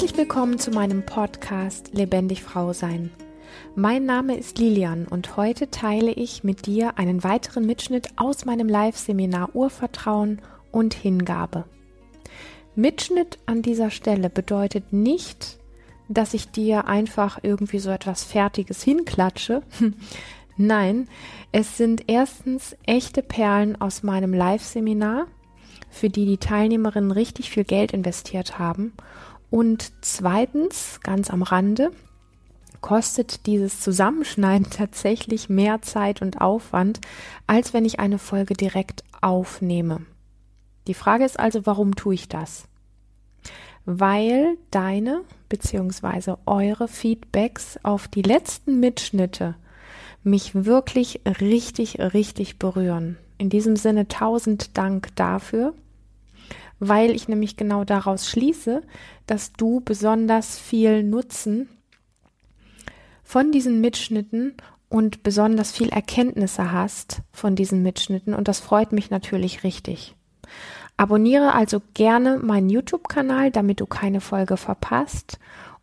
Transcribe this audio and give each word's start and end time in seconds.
Herzlich 0.00 0.16
willkommen 0.16 0.58
zu 0.58 0.70
meinem 0.70 1.04
Podcast 1.04 1.90
Lebendig 1.92 2.42
Frau 2.42 2.72
Sein. 2.72 3.10
Mein 3.74 4.06
Name 4.06 4.34
ist 4.38 4.58
Lilian 4.58 5.06
und 5.06 5.36
heute 5.36 5.70
teile 5.70 6.10
ich 6.10 6.42
mit 6.42 6.64
dir 6.64 6.96
einen 6.96 7.22
weiteren 7.22 7.66
Mitschnitt 7.66 8.08
aus 8.16 8.46
meinem 8.46 8.66
Live-Seminar 8.66 9.54
Urvertrauen 9.54 10.40
und 10.72 10.94
Hingabe. 10.94 11.66
Mitschnitt 12.74 13.40
an 13.44 13.60
dieser 13.60 13.90
Stelle 13.90 14.30
bedeutet 14.30 14.90
nicht, 14.90 15.58
dass 16.08 16.32
ich 16.32 16.50
dir 16.50 16.86
einfach 16.86 17.38
irgendwie 17.42 17.78
so 17.78 17.90
etwas 17.90 18.24
Fertiges 18.24 18.82
hinklatsche. 18.82 19.62
Nein, 20.56 21.10
es 21.52 21.76
sind 21.76 22.04
erstens 22.06 22.74
echte 22.86 23.22
Perlen 23.22 23.78
aus 23.78 24.02
meinem 24.02 24.32
Live-Seminar, 24.32 25.26
für 25.90 26.08
die 26.08 26.24
die 26.24 26.38
Teilnehmerinnen 26.38 27.10
richtig 27.10 27.50
viel 27.50 27.64
Geld 27.64 27.92
investiert 27.92 28.58
haben 28.58 28.94
und 29.50 29.92
zweitens, 30.00 31.00
ganz 31.02 31.30
am 31.30 31.42
Rande, 31.42 31.90
kostet 32.80 33.46
dieses 33.46 33.80
Zusammenschneiden 33.80 34.70
tatsächlich 34.70 35.48
mehr 35.48 35.82
Zeit 35.82 36.22
und 36.22 36.40
Aufwand, 36.40 37.00
als 37.46 37.74
wenn 37.74 37.84
ich 37.84 38.00
eine 38.00 38.18
Folge 38.18 38.54
direkt 38.54 39.04
aufnehme. 39.20 40.02
Die 40.86 40.94
Frage 40.94 41.24
ist 41.24 41.38
also, 41.38 41.66
warum 41.66 41.94
tue 41.94 42.14
ich 42.14 42.28
das? 42.28 42.64
Weil 43.84 44.56
deine 44.70 45.22
bzw. 45.48 46.36
eure 46.46 46.88
Feedbacks 46.88 47.78
auf 47.82 48.08
die 48.08 48.22
letzten 48.22 48.80
Mitschnitte 48.80 49.56
mich 50.22 50.54
wirklich 50.54 51.20
richtig, 51.40 51.98
richtig 51.98 52.58
berühren. 52.58 53.16
In 53.38 53.48
diesem 53.48 53.76
Sinne 53.76 54.06
tausend 54.06 54.76
Dank 54.76 55.14
dafür 55.16 55.74
weil 56.80 57.10
ich 57.10 57.28
nämlich 57.28 57.56
genau 57.56 57.84
daraus 57.84 58.28
schließe, 58.28 58.82
dass 59.26 59.52
du 59.52 59.80
besonders 59.80 60.58
viel 60.58 61.04
Nutzen 61.04 61.68
von 63.22 63.52
diesen 63.52 63.80
Mitschnitten 63.80 64.54
und 64.88 65.22
besonders 65.22 65.70
viel 65.70 65.90
Erkenntnisse 65.90 66.72
hast 66.72 67.22
von 67.30 67.54
diesen 67.54 67.82
Mitschnitten 67.82 68.34
und 68.34 68.48
das 68.48 68.58
freut 68.58 68.92
mich 68.92 69.10
natürlich 69.10 69.62
richtig. 69.62 70.16
Abonniere 70.96 71.54
also 71.54 71.80
gerne 71.94 72.38
meinen 72.38 72.68
YouTube-Kanal, 72.68 73.50
damit 73.50 73.80
du 73.80 73.86
keine 73.86 74.20
Folge 74.20 74.56
verpasst 74.56 75.38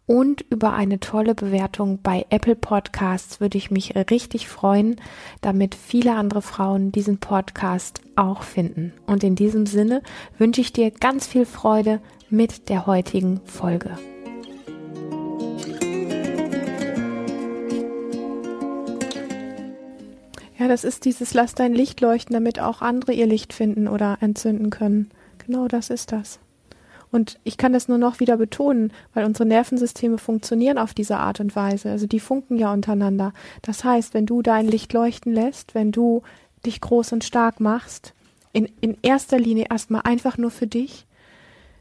und 0.07 0.41
über 0.49 0.73
eine 0.73 0.99
tolle 0.99 1.35
Bewertung 1.35 1.99
bei 2.01 2.25
Apple 2.29 2.55
Podcasts 2.55 3.39
würde 3.39 3.57
ich 3.57 3.69
mich 3.69 3.93
richtig 4.09 4.47
freuen, 4.47 4.95
damit 5.41 5.75
viele 5.75 6.15
andere 6.15 6.41
Frauen 6.41 6.93
diesen 6.93 7.19
Podcast 7.19 8.01
auch 8.15 8.43
finden. 8.43 8.93
Und 9.05 9.23
in 9.23 9.35
diesem 9.35 9.65
Sinne 9.65 10.01
wünsche 10.37 10.61
ich 10.61 10.73
dir 10.73 10.91
ganz 10.91 11.27
viel 11.27 11.45
Freude 11.45 11.99
mit 12.29 12.69
der 12.69 12.87
heutigen 12.87 13.41
Folge. 13.43 13.91
Ja, 20.57 20.67
das 20.67 20.83
ist 20.83 21.05
dieses 21.05 21.33
Lass 21.33 21.53
dein 21.53 21.73
Licht 21.73 22.01
leuchten, 22.01 22.33
damit 22.33 22.59
auch 22.59 22.81
andere 22.81 23.11
ihr 23.11 23.27
Licht 23.27 23.53
finden 23.53 23.87
oder 23.87 24.17
entzünden 24.21 24.69
können. 24.69 25.11
Genau 25.45 25.67
das 25.67 25.89
ist 25.89 26.11
das. 26.11 26.39
Und 27.11 27.39
ich 27.43 27.57
kann 27.57 27.73
das 27.73 27.87
nur 27.87 27.97
noch 27.97 28.19
wieder 28.19 28.37
betonen, 28.37 28.91
weil 29.13 29.25
unsere 29.25 29.47
Nervensysteme 29.47 30.17
funktionieren 30.17 30.77
auf 30.77 30.93
diese 30.93 31.17
Art 31.17 31.39
und 31.39 31.55
Weise. 31.55 31.89
Also 31.89 32.05
die 32.05 32.19
funken 32.19 32.57
ja 32.57 32.73
untereinander. 32.73 33.33
Das 33.61 33.83
heißt, 33.83 34.13
wenn 34.13 34.25
du 34.25 34.41
dein 34.41 34.67
Licht 34.67 34.93
leuchten 34.93 35.33
lässt, 35.33 35.73
wenn 35.73 35.91
du 35.91 36.23
dich 36.65 36.81
groß 36.81 37.13
und 37.13 37.23
stark 37.23 37.59
machst, 37.59 38.13
in, 38.51 38.69
in 38.81 38.97
erster 39.01 39.39
Linie 39.39 39.67
erstmal 39.69 40.01
einfach 40.03 40.37
nur 40.37 40.51
für 40.51 40.67
dich, 40.67 41.05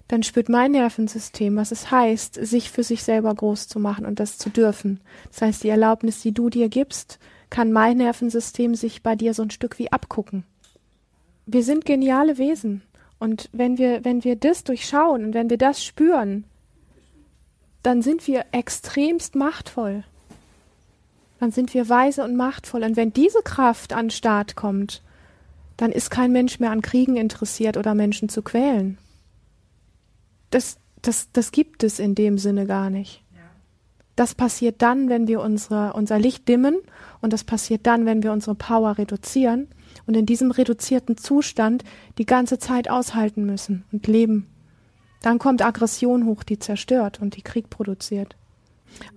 dann 0.09 0.23
spürt 0.23 0.49
mein 0.49 0.73
Nervensystem, 0.73 1.57
was 1.57 1.73
es 1.73 1.91
heißt, 1.91 2.35
sich 2.35 2.71
für 2.71 2.85
sich 2.85 3.03
selber 3.03 3.35
groß 3.35 3.67
zu 3.67 3.81
machen 3.81 4.07
und 4.07 4.21
das 4.21 4.39
zu 4.39 4.51
dürfen. 4.51 5.01
Das 5.33 5.43
heißt, 5.43 5.65
die 5.65 5.69
Erlaubnis, 5.69 6.21
die 6.21 6.33
du 6.33 6.49
dir 6.49 6.69
gibst, 6.69 7.19
kann 7.51 7.73
mein 7.73 7.97
Nervensystem 7.97 8.75
sich 8.75 9.03
bei 9.03 9.17
dir 9.17 9.35
so 9.35 9.43
ein 9.43 9.51
Stück 9.51 9.79
wie 9.79 9.91
abgucken. 9.91 10.45
Wir 11.47 11.63
sind 11.63 11.85
geniale 11.85 12.39
Wesen. 12.39 12.83
Und 13.19 13.49
wenn 13.53 13.79
wir, 13.79 14.05
wenn 14.05 14.25
wir 14.25 14.37
das 14.37 14.65
durchschauen 14.65 15.25
und 15.25 15.35
wenn 15.35 15.51
wir 15.51 15.59
das 15.59 15.85
spüren, 15.85 16.45
dann 17.83 18.03
sind 18.03 18.27
wir 18.27 18.45
extremst 18.53 19.35
machtvoll. 19.35 20.05
Dann 21.41 21.51
sind 21.51 21.73
wir 21.75 21.89
weise 21.89 22.25
und 22.25 22.37
machtvoll. 22.37 22.83
Und 22.83 22.97
wenn 22.97 23.13
diese 23.13 23.43
Kraft 23.43 23.93
an 23.93 24.07
den 24.07 24.11
Start 24.11 24.57
kommt, 24.57 25.03
dann 25.77 25.93
ist 25.93 26.11
kein 26.11 26.33
Mensch 26.33 26.59
mehr 26.59 26.71
an 26.71 26.83
Kriegen 26.83 27.17
interessiert 27.17 27.77
oder 27.77 27.95
Menschen 27.95 28.29
zu 28.29 28.43
quälen. 28.43 28.99
Das, 30.51 30.79
das, 31.03 31.31
das 31.33 31.53
gibt 31.53 31.85
es 31.85 31.99
in 31.99 32.15
dem 32.15 32.39
Sinne 32.39 32.67
gar 32.67 32.91
nicht. 32.91 33.23
Das 34.17 34.35
passiert 34.35 34.81
dann, 34.81 35.11
wenn 35.11 35.29
wir 35.29 35.43
unsere, 35.43 35.93
unser 35.93 36.19
Licht 36.19 36.49
dimmen 36.49 36.77
und 37.21 37.35
das 37.35 37.45
passiert 37.45 37.87
dann, 37.87 38.07
wenn 38.07 38.23
wir 38.23 38.33
unsere 38.33 38.55
Power 38.55 38.97
reduzieren 38.97 39.69
und 40.07 40.17
in 40.17 40.27
diesem 40.27 40.51
reduzierten 40.51 41.17
Zustand 41.17 41.85
die 42.19 42.27
ganze 42.27 42.59
Zeit 42.59 42.91
aushalten 42.91 43.45
müssen 43.45 43.85
und 43.93 44.07
leben. 44.07 44.47
Dann 45.23 45.39
kommt 45.39 45.63
Aggression 45.63 46.27
hoch, 46.27 46.43
die 46.43 46.59
zerstört 46.59 47.21
und 47.21 47.37
die 47.37 47.43
Krieg 47.43 47.71
produziert. 47.71 48.37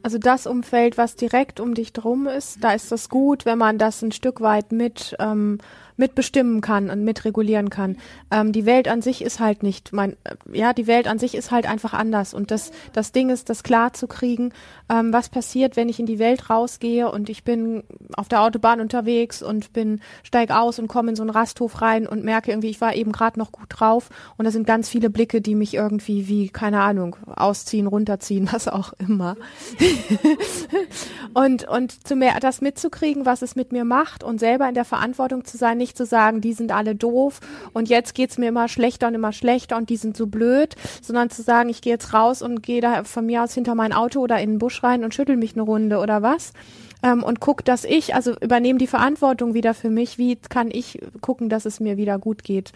Also 0.01 0.17
das 0.17 0.47
Umfeld, 0.47 0.97
was 0.97 1.15
direkt 1.15 1.59
um 1.59 1.73
dich 1.73 1.93
drum 1.93 2.27
ist, 2.27 2.63
da 2.63 2.73
ist 2.73 2.91
das 2.91 3.09
gut, 3.09 3.45
wenn 3.45 3.57
man 3.57 3.77
das 3.77 4.01
ein 4.01 4.11
Stück 4.11 4.41
weit 4.41 4.71
mit 4.71 5.15
ähm, 5.19 5.59
mitbestimmen 5.99 6.61
kann 6.61 6.89
und 6.89 7.03
mitregulieren 7.03 7.69
kann. 7.69 7.97
Ähm, 8.31 8.51
die 8.51 8.65
Welt 8.65 8.87
an 8.87 9.01
sich 9.01 9.21
ist 9.21 9.39
halt 9.39 9.61
nicht 9.61 9.93
mein, 9.93 10.15
ja, 10.51 10.73
die 10.73 10.87
Welt 10.87 11.07
an 11.07 11.19
sich 11.19 11.35
ist 11.35 11.51
halt 11.51 11.69
einfach 11.69 11.93
anders. 11.93 12.33
Und 12.33 12.51
das, 12.51 12.71
das 12.93 13.11
Ding 13.11 13.29
ist, 13.29 13.49
das 13.49 13.63
klar 13.63 13.93
zu 13.93 14.07
kriegen, 14.07 14.53
ähm, 14.89 15.13
was 15.13 15.29
passiert, 15.29 15.75
wenn 15.75 15.89
ich 15.89 15.99
in 15.99 16.05
die 16.05 16.17
Welt 16.17 16.49
rausgehe 16.49 17.11
und 17.11 17.29
ich 17.29 17.43
bin 17.43 17.83
auf 18.15 18.29
der 18.29 18.41
Autobahn 18.41 18.81
unterwegs 18.81 19.43
und 19.43 19.73
bin, 19.73 19.99
steig 20.23 20.51
aus 20.51 20.79
und 20.79 20.87
komme 20.87 21.09
in 21.09 21.15
so 21.15 21.23
einen 21.23 21.29
Rasthof 21.29 21.81
rein 21.81 22.07
und 22.07 22.23
merke 22.23 22.51
irgendwie, 22.51 22.69
ich 22.69 22.81
war 22.81 22.95
eben 22.95 23.11
gerade 23.11 23.37
noch 23.37 23.51
gut 23.51 23.67
drauf 23.69 24.09
und 24.37 24.45
da 24.45 24.51
sind 24.51 24.65
ganz 24.65 24.89
viele 24.89 25.09
Blicke, 25.09 25.41
die 25.41 25.55
mich 25.55 25.73
irgendwie 25.73 26.27
wie, 26.27 26.49
keine 26.49 26.81
Ahnung, 26.81 27.17
ausziehen, 27.27 27.87
runterziehen, 27.87 28.49
was 28.53 28.67
auch 28.67 28.93
immer. 28.99 29.35
und, 31.33 31.67
und 31.67 32.07
zu 32.07 32.15
mehr 32.15 32.39
das 32.39 32.61
mitzukriegen, 32.61 33.25
was 33.25 33.41
es 33.41 33.55
mit 33.55 33.73
mir 33.73 33.83
macht 33.83 34.23
und 34.23 34.39
selber 34.39 34.67
in 34.69 34.75
der 34.75 34.85
Verantwortung 34.85 35.43
zu 35.43 35.57
sein, 35.57 35.77
nicht 35.77 35.88
nicht 35.89 35.97
zu 35.97 36.05
sagen, 36.05 36.39
die 36.39 36.53
sind 36.53 36.71
alle 36.71 36.95
doof 36.95 37.39
und 37.73 37.89
jetzt 37.89 38.13
geht's 38.13 38.37
mir 38.37 38.49
immer 38.49 38.67
schlechter 38.67 39.07
und 39.07 39.15
immer 39.15 39.33
schlechter 39.33 39.75
und 39.75 39.89
die 39.89 39.97
sind 39.97 40.15
so 40.15 40.27
blöd, 40.27 40.75
sondern 41.01 41.31
zu 41.31 41.41
sagen, 41.41 41.69
ich 41.69 41.81
gehe 41.81 41.93
jetzt 41.93 42.13
raus 42.13 42.41
und 42.43 42.61
gehe 42.61 42.79
da 42.79 43.03
von 43.03 43.25
mir 43.25 43.43
aus 43.43 43.53
hinter 43.53 43.73
mein 43.73 43.91
Auto 43.91 44.19
oder 44.19 44.39
in 44.39 44.51
den 44.51 44.59
Busch 44.59 44.83
rein 44.83 45.03
und 45.03 45.15
schüttel 45.15 45.35
mich 45.35 45.53
eine 45.53 45.63
Runde 45.63 45.97
oder 45.97 46.21
was. 46.21 46.53
Ähm, 47.01 47.23
und 47.23 47.39
guck, 47.39 47.65
dass 47.65 47.85
ich, 47.85 48.13
also 48.13 48.35
übernehme 48.39 48.77
die 48.77 48.87
Verantwortung 48.87 49.53
wieder 49.53 49.73
für 49.73 49.89
mich, 49.89 50.17
wie 50.17 50.35
kann 50.35 50.69
ich 50.69 50.99
gucken, 51.21 51.49
dass 51.49 51.65
es 51.65 51.79
mir 51.79 51.97
wieder 51.97 52.19
gut 52.19 52.43
geht. 52.43 52.71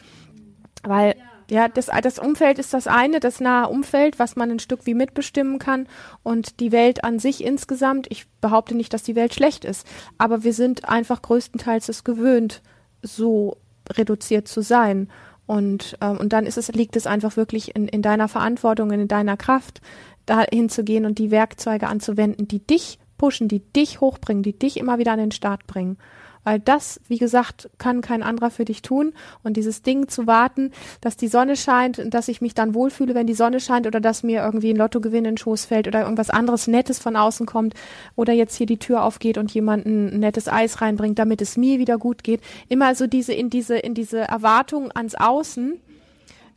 Weil 0.83 1.13
ja, 1.49 1.67
das, 1.67 1.89
das 2.01 2.19
Umfeld 2.19 2.57
ist 2.57 2.73
das 2.73 2.87
eine, 2.87 3.19
das 3.19 3.39
nahe 3.39 3.67
Umfeld, 3.67 4.17
was 4.17 4.35
man 4.35 4.49
ein 4.49 4.59
Stück 4.59 4.85
wie 4.85 4.93
mitbestimmen 4.93 5.59
kann 5.59 5.87
und 6.23 6.59
die 6.59 6.71
Welt 6.71 7.03
an 7.03 7.19
sich 7.19 7.43
insgesamt. 7.43 8.07
Ich 8.09 8.25
behaupte 8.41 8.75
nicht, 8.75 8.93
dass 8.93 9.03
die 9.03 9.15
Welt 9.15 9.33
schlecht 9.33 9.65
ist, 9.65 9.85
aber 10.17 10.43
wir 10.43 10.53
sind 10.53 10.89
einfach 10.89 11.21
größtenteils 11.21 11.89
es 11.89 12.03
gewöhnt, 12.03 12.61
so 13.03 13.57
reduziert 13.91 14.47
zu 14.47 14.61
sein. 14.61 15.09
Und, 15.45 15.97
ähm, 16.01 16.17
und 16.17 16.33
dann 16.33 16.45
ist 16.45 16.57
es, 16.57 16.69
liegt 16.69 16.95
es 16.95 17.05
einfach 17.05 17.37
wirklich 17.37 17.75
in, 17.75 17.87
in 17.87 18.01
deiner 18.01 18.27
Verantwortung, 18.27 18.91
in 18.91 19.07
deiner 19.07 19.37
Kraft, 19.37 19.81
da 20.25 20.45
hinzugehen 20.49 21.05
und 21.05 21.19
die 21.19 21.31
Werkzeuge 21.31 21.87
anzuwenden, 21.87 22.47
die 22.47 22.65
dich 22.65 22.97
pushen, 23.17 23.47
die 23.47 23.59
dich 23.59 24.01
hochbringen, 24.01 24.43
die 24.43 24.57
dich 24.57 24.77
immer 24.77 24.97
wieder 24.97 25.11
an 25.11 25.19
den 25.19 25.31
Start 25.31 25.67
bringen. 25.67 25.97
Weil 26.43 26.59
das, 26.59 26.99
wie 27.07 27.17
gesagt, 27.17 27.69
kann 27.77 28.01
kein 28.01 28.23
anderer 28.23 28.49
für 28.49 28.65
dich 28.65 28.81
tun. 28.81 29.13
Und 29.43 29.57
dieses 29.57 29.81
Ding 29.81 30.07
zu 30.07 30.27
warten, 30.27 30.71
dass 31.01 31.17
die 31.17 31.27
Sonne 31.27 31.55
scheint 31.55 31.99
und 31.99 32.13
dass 32.13 32.27
ich 32.27 32.41
mich 32.41 32.53
dann 32.53 32.73
wohlfühle, 32.73 33.15
wenn 33.15 33.27
die 33.27 33.33
Sonne 33.33 33.59
scheint 33.59 33.87
oder 33.87 33.99
dass 33.99 34.23
mir 34.23 34.43
irgendwie 34.43 34.71
ein 34.71 34.77
Lottogewinn 34.77 35.25
in 35.25 35.35
den 35.35 35.37
Schoß 35.37 35.65
fällt 35.65 35.87
oder 35.87 36.01
irgendwas 36.01 36.29
anderes 36.29 36.67
Nettes 36.67 36.99
von 36.99 37.15
außen 37.15 37.45
kommt 37.45 37.73
oder 38.15 38.33
jetzt 38.33 38.55
hier 38.55 38.67
die 38.67 38.79
Tür 38.79 39.03
aufgeht 39.03 39.37
und 39.37 39.53
jemand 39.53 39.85
ein 39.85 40.19
nettes 40.19 40.47
Eis 40.47 40.81
reinbringt, 40.81 41.19
damit 41.19 41.41
es 41.41 41.57
mir 41.57 41.79
wieder 41.79 41.97
gut 41.97 42.23
geht. 42.23 42.41
Immer 42.69 42.95
so 42.95 43.07
diese, 43.07 43.33
in 43.33 43.49
diese, 43.49 43.77
in 43.77 43.93
diese 43.93 44.19
Erwartung 44.19 44.91
ans 44.93 45.15
Außen. 45.15 45.79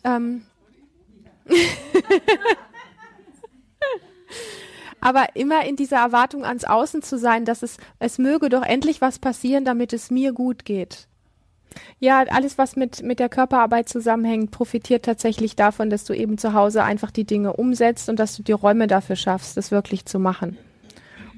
Ähm 0.04 0.42
aber 5.06 5.36
immer 5.36 5.64
in 5.64 5.76
dieser 5.76 5.98
Erwartung 5.98 6.44
ans 6.44 6.64
Außen 6.64 7.00
zu 7.00 7.16
sein, 7.16 7.44
dass 7.44 7.62
es, 7.62 7.76
es 8.00 8.18
möge 8.18 8.48
doch 8.48 8.64
endlich 8.64 9.00
was 9.00 9.20
passieren, 9.20 9.64
damit 9.64 9.92
es 9.92 10.10
mir 10.10 10.32
gut 10.32 10.64
geht. 10.64 11.06
Ja, 12.00 12.24
alles, 12.28 12.58
was 12.58 12.74
mit, 12.74 13.04
mit 13.04 13.20
der 13.20 13.28
Körperarbeit 13.28 13.88
zusammenhängt, 13.88 14.50
profitiert 14.50 15.04
tatsächlich 15.04 15.54
davon, 15.54 15.90
dass 15.90 16.06
du 16.06 16.12
eben 16.12 16.38
zu 16.38 16.54
Hause 16.54 16.82
einfach 16.82 17.12
die 17.12 17.22
Dinge 17.22 17.52
umsetzt 17.52 18.08
und 18.08 18.18
dass 18.18 18.34
du 18.34 18.42
dir 18.42 18.56
Räume 18.56 18.88
dafür 18.88 19.14
schaffst, 19.14 19.56
das 19.56 19.70
wirklich 19.70 20.06
zu 20.06 20.18
machen. 20.18 20.58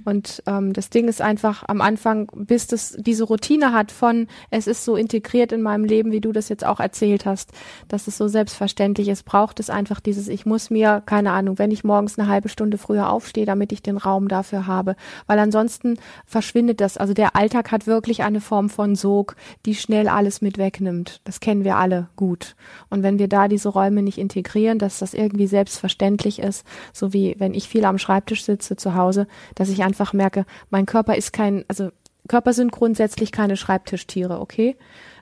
Und 0.05 0.43
ähm, 0.47 0.73
das 0.73 0.91
Ding 0.91 1.09
ist 1.09 1.21
einfach 1.21 1.65
am 1.67 1.81
Anfang, 1.81 2.31
bis 2.35 2.67
das 2.67 2.97
diese 2.99 3.25
Routine 3.25 3.73
hat 3.73 3.93
von, 3.93 4.27
es 4.51 4.67
ist 4.67 4.85
so 4.85 4.97
integriert 4.97 5.53
in 5.53 5.63
meinem 5.63 5.85
Leben, 5.85 6.13
wie 6.13 6.21
du 6.21 6.33
das 6.33 6.49
jetzt 6.49 6.65
auch 6.65 6.81
erzählt 6.81 7.27
hast, 7.27 7.53
dass 7.89 8.07
es 8.07 8.17
so 8.17 8.29
selbstverständlich 8.29 9.09
ist, 9.09 9.25
braucht 9.25 9.61
es 9.61 9.71
einfach 9.71 10.01
dieses, 10.01 10.29
ich 10.29 10.47
muss 10.47 10.71
mir, 10.71 11.03
keine 11.05 11.33
Ahnung, 11.33 11.59
wenn 11.59 11.71
ich 11.71 11.85
morgens 11.85 12.19
eine 12.19 12.29
halbe 12.29 12.49
Stunde 12.49 12.79
früher 12.79 13.11
aufstehe, 13.11 13.47
damit 13.47 13.73
ich 13.73 13.83
den 13.83 13.97
Raum 13.97 14.29
dafür 14.29 14.67
habe. 14.67 14.97
Weil 15.27 15.39
ansonsten 15.39 15.99
verschwindet 16.27 16.81
das. 16.81 16.97
Also 16.97 17.15
der 17.15 17.37
Alltag 17.37 17.73
hat 17.73 17.87
wirklich 17.87 18.23
eine 18.23 18.41
Form 18.41 18.69
von 18.69 18.95
Sog, 18.95 19.37
die 19.67 19.75
schnell 19.75 20.09
alles 20.09 20.41
mit 20.41 20.59
wegnimmt. 20.59 21.21
Das 21.25 21.41
kennen 21.41 21.65
wir 21.65 21.77
alle 21.77 22.09
gut. 22.17 22.57
Und 22.91 23.03
wenn 23.03 23.19
wir 23.19 23.29
da 23.29 23.49
diese 23.49 23.69
Räume 23.69 24.03
nicht 24.03 24.19
integrieren, 24.19 24.79
dass 24.79 24.99
das 24.99 25.15
irgendwie 25.15 25.47
selbstverständlich 25.47 26.39
ist, 26.39 26.67
so 26.93 27.13
wie 27.13 27.37
wenn 27.39 27.55
ich 27.55 27.69
viel 27.69 27.85
am 27.85 27.99
Schreibtisch 27.99 28.45
sitze 28.45 28.77
zu 28.77 28.95
Hause, 28.95 29.27
dass 29.55 29.69
ich 29.69 29.83
einfach 29.89 30.13
merke, 30.13 30.45
mein 30.71 30.87
Körper 30.87 31.17
ist 31.17 31.33
kein, 31.33 31.65
also 31.67 31.91
Körper 32.29 32.53
sind 32.53 32.73
grundsätzlich 32.73 33.33
keine 33.33 33.57
Schreibtischtiere, 33.57 34.39
okay? 34.39 34.77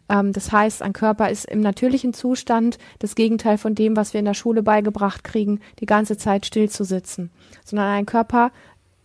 Ähm, 0.09 0.33
das 0.33 0.51
heißt, 0.51 0.83
ein 0.83 0.93
Körper 0.93 1.31
ist 1.31 1.47
im 1.47 1.61
natürlichen 1.61 2.13
Zustand 2.13 2.79
das 2.99 3.15
Gegenteil 3.15 3.59
von 3.59 3.75
dem, 3.75 3.97
was 3.97 4.13
wir 4.13 4.19
in 4.19 4.27
der 4.27 4.35
Schule 4.35 4.63
beigebracht 4.63 5.23
kriegen, 5.23 5.61
die 5.81 5.87
ganze 5.87 6.17
Zeit 6.17 6.47
still 6.47 6.69
zu 6.69 6.85
sitzen. 6.85 7.31
Sondern 7.65 7.87
ein 7.89 8.07
Körper 8.07 8.51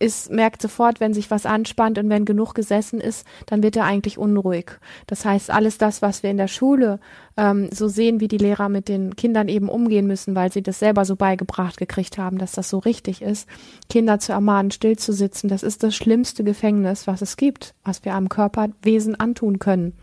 ist, 0.02 0.30
merkt 0.30 0.60
sofort, 0.60 1.00
wenn 1.00 1.14
sich 1.14 1.30
was 1.30 1.46
anspannt 1.46 1.96
und 1.96 2.08
wenn 2.08 2.24
genug 2.24 2.54
gesessen 2.54 3.00
ist, 3.00 3.26
dann 3.46 3.62
wird 3.62 3.76
er 3.76 3.84
eigentlich 3.84 4.18
unruhig. 4.18 4.72
Das 5.06 5.24
heißt, 5.24 5.50
alles 5.50 5.78
das, 5.78 6.02
was 6.02 6.22
wir 6.22 6.30
in 6.30 6.36
der 6.36 6.48
Schule 6.48 6.98
ähm, 7.36 7.68
so 7.72 7.86
sehen, 7.86 8.20
wie 8.20 8.28
die 8.28 8.38
Lehrer 8.38 8.68
mit 8.68 8.88
den 8.88 9.14
Kindern 9.14 9.48
eben 9.48 9.68
umgehen 9.68 10.06
müssen, 10.06 10.34
weil 10.34 10.52
sie 10.52 10.62
das 10.62 10.80
selber 10.80 11.04
so 11.04 11.14
beigebracht 11.14 11.76
gekriegt 11.76 12.18
haben, 12.18 12.38
dass 12.38 12.52
das 12.52 12.68
so 12.68 12.78
richtig 12.78 13.22
ist, 13.22 13.48
Kinder 13.88 14.18
zu 14.18 14.32
ermahnen, 14.32 14.72
still 14.72 14.96
zu 14.96 15.12
sitzen, 15.12 15.48
das 15.48 15.62
ist 15.62 15.82
das 15.82 15.94
schlimmste 15.94 16.42
Gefängnis, 16.42 17.06
was 17.06 17.22
es 17.22 17.36
gibt, 17.36 17.74
was 17.84 18.04
wir 18.04 18.14
einem 18.14 18.28
Körperwesen 18.28 19.18
antun 19.18 19.60
können. 19.60 19.94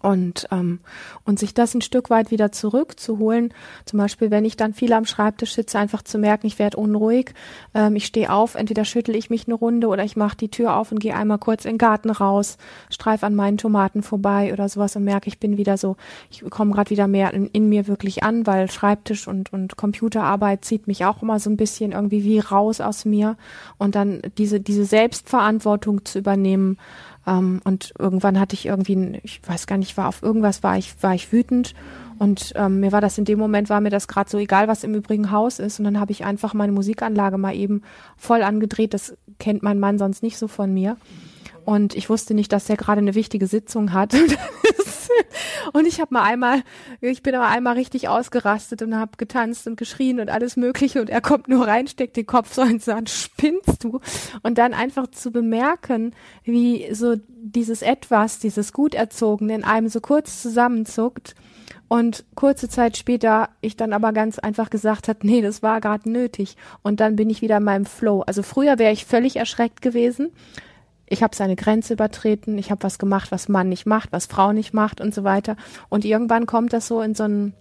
Und, 0.00 0.46
ähm, 0.52 0.78
und 1.24 1.40
sich 1.40 1.54
das 1.54 1.74
ein 1.74 1.80
Stück 1.80 2.08
weit 2.08 2.30
wieder 2.30 2.52
zurückzuholen, 2.52 3.52
zum 3.84 3.98
Beispiel, 3.98 4.30
wenn 4.30 4.44
ich 4.44 4.56
dann 4.56 4.72
viel 4.72 4.92
am 4.92 5.04
Schreibtisch 5.04 5.54
sitze, 5.54 5.78
einfach 5.78 6.02
zu 6.02 6.18
merken, 6.18 6.46
ich 6.46 6.60
werde 6.60 6.76
unruhig, 6.76 7.34
ähm, 7.74 7.96
ich 7.96 8.06
stehe 8.06 8.32
auf, 8.32 8.54
entweder 8.54 8.84
schüttel 8.84 9.16
ich 9.16 9.28
mich 9.28 9.48
eine 9.48 9.54
Runde 9.54 9.88
oder 9.88 10.04
ich 10.04 10.14
mache 10.14 10.36
die 10.36 10.50
Tür 10.50 10.76
auf 10.76 10.92
und 10.92 11.00
gehe 11.00 11.16
einmal 11.16 11.38
kurz 11.38 11.64
in 11.64 11.72
den 11.72 11.78
Garten 11.78 12.10
raus, 12.10 12.58
streif 12.90 13.24
an 13.24 13.34
meinen 13.34 13.58
Tomaten 13.58 14.02
vorbei 14.02 14.52
oder 14.52 14.68
sowas 14.68 14.94
und 14.94 15.02
merke, 15.02 15.26
ich 15.28 15.40
bin 15.40 15.56
wieder 15.56 15.76
so, 15.76 15.96
ich 16.30 16.48
komme 16.48 16.74
gerade 16.74 16.90
wieder 16.90 17.08
mehr 17.08 17.34
in, 17.34 17.48
in, 17.48 17.68
mir 17.68 17.88
wirklich 17.88 18.22
an, 18.22 18.46
weil 18.46 18.70
Schreibtisch 18.70 19.26
und, 19.26 19.52
und 19.52 19.76
Computerarbeit 19.76 20.64
zieht 20.64 20.86
mich 20.86 21.04
auch 21.06 21.22
immer 21.22 21.40
so 21.40 21.50
ein 21.50 21.56
bisschen 21.56 21.90
irgendwie 21.90 22.22
wie 22.22 22.38
raus 22.38 22.80
aus 22.80 23.04
mir. 23.04 23.36
Und 23.78 23.94
dann 23.94 24.22
diese, 24.38 24.60
diese 24.60 24.84
Selbstverantwortung 24.84 26.04
zu 26.04 26.20
übernehmen, 26.20 26.78
ähm, 27.28 27.60
und 27.64 27.92
irgendwann 27.98 28.40
hatte 28.40 28.54
ich 28.54 28.66
irgendwie, 28.66 29.20
ich 29.22 29.40
weiß 29.46 29.66
gar 29.66 29.76
nicht, 29.76 29.96
war 29.96 30.08
auf 30.08 30.22
irgendwas 30.22 30.62
war 30.62 30.78
ich, 30.78 30.94
war 31.02 31.14
ich 31.14 31.32
wütend. 31.32 31.74
Und 32.18 32.52
ähm, 32.56 32.80
mir 32.80 32.90
war 32.90 33.00
das 33.00 33.18
in 33.18 33.24
dem 33.24 33.38
Moment, 33.38 33.68
war 33.68 33.80
mir 33.80 33.90
das 33.90 34.08
gerade 34.08 34.28
so 34.28 34.38
egal, 34.38 34.66
was 34.66 34.82
im 34.82 34.94
übrigen 34.94 35.30
Haus 35.30 35.58
ist. 35.58 35.78
Und 35.78 35.84
dann 35.84 36.00
habe 36.00 36.10
ich 36.10 36.24
einfach 36.24 36.54
meine 36.54 36.72
Musikanlage 36.72 37.38
mal 37.38 37.54
eben 37.54 37.82
voll 38.16 38.42
angedreht. 38.42 38.94
Das 38.94 39.16
kennt 39.38 39.62
mein 39.62 39.78
Mann 39.78 39.98
sonst 39.98 40.22
nicht 40.22 40.38
so 40.38 40.48
von 40.48 40.72
mir. 40.72 40.96
Und 41.64 41.94
ich 41.94 42.08
wusste 42.08 42.34
nicht, 42.34 42.52
dass 42.52 42.68
er 42.70 42.76
gerade 42.76 43.00
eine 43.00 43.14
wichtige 43.14 43.46
Sitzung 43.46 43.92
hat. 43.92 44.14
und 45.72 45.86
ich 45.86 46.00
habe 46.00 46.14
mal 46.14 46.22
einmal, 46.22 46.62
ich 47.00 47.22
bin 47.22 47.34
aber 47.34 47.48
einmal 47.48 47.74
richtig 47.74 48.08
ausgerastet 48.08 48.82
und 48.82 48.96
habe 48.96 49.12
getanzt 49.16 49.66
und 49.66 49.76
geschrien 49.76 50.20
und 50.20 50.30
alles 50.30 50.56
Mögliche. 50.56 51.00
Und 51.00 51.10
er 51.10 51.20
kommt 51.20 51.48
nur 51.48 51.66
rein, 51.66 51.86
steckt 51.86 52.16
den 52.16 52.26
Kopf 52.26 52.54
so 52.54 52.62
ins 52.62 52.84
Sand, 52.84 53.10
spinnst 53.10 53.84
du? 53.84 54.00
Und 54.42 54.58
dann 54.58 54.74
einfach 54.74 55.08
zu 55.08 55.30
bemerken, 55.30 56.14
wie 56.44 56.92
so 56.92 57.16
dieses 57.28 57.82
Etwas, 57.82 58.38
dieses 58.38 58.72
Guterzogene 58.72 59.54
in 59.54 59.64
einem 59.64 59.88
so 59.88 60.00
kurz 60.00 60.42
zusammenzuckt. 60.42 61.34
Und 61.88 62.26
kurze 62.34 62.68
Zeit 62.68 62.98
später 62.98 63.48
ich 63.62 63.74
dann 63.76 63.94
aber 63.94 64.12
ganz 64.12 64.38
einfach 64.38 64.68
gesagt 64.68 65.08
hat, 65.08 65.24
nee, 65.24 65.40
das 65.40 65.62
war 65.62 65.80
gerade 65.80 66.10
nötig. 66.10 66.56
Und 66.82 67.00
dann 67.00 67.16
bin 67.16 67.30
ich 67.30 67.40
wieder 67.40 67.56
in 67.56 67.64
meinem 67.64 67.86
Flow. 67.86 68.20
Also 68.20 68.42
früher 68.42 68.78
wäre 68.78 68.92
ich 68.92 69.06
völlig 69.06 69.36
erschreckt 69.36 69.80
gewesen 69.80 70.30
ich 71.08 71.22
habe 71.22 71.34
seine 71.34 71.56
Grenze 71.56 71.94
übertreten, 71.94 72.58
ich 72.58 72.70
habe 72.70 72.82
was 72.82 72.98
gemacht, 72.98 73.32
was 73.32 73.48
Mann 73.48 73.68
nicht 73.68 73.86
macht, 73.86 74.12
was 74.12 74.26
Frau 74.26 74.52
nicht 74.52 74.74
macht 74.74 75.00
und 75.00 75.14
so 75.14 75.24
weiter. 75.24 75.56
Und 75.88 76.04
irgendwann 76.04 76.46
kommt 76.46 76.72
das 76.72 76.86
so 76.86 77.00
in 77.00 77.14
so 77.14 77.24
ein, 77.24 77.54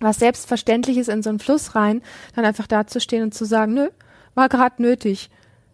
was 0.00 0.18
Selbstverständliches 0.18 1.08
in 1.08 1.22
so 1.22 1.30
einen 1.30 1.38
Fluss 1.38 1.74
rein, 1.74 2.02
dann 2.34 2.44
einfach 2.44 2.66
dazustehen 2.66 3.22
und 3.22 3.34
zu 3.34 3.44
sagen, 3.44 3.74
nö, 3.74 3.88
war 4.34 4.48
gerade 4.48 4.82
nötig. 4.82 5.30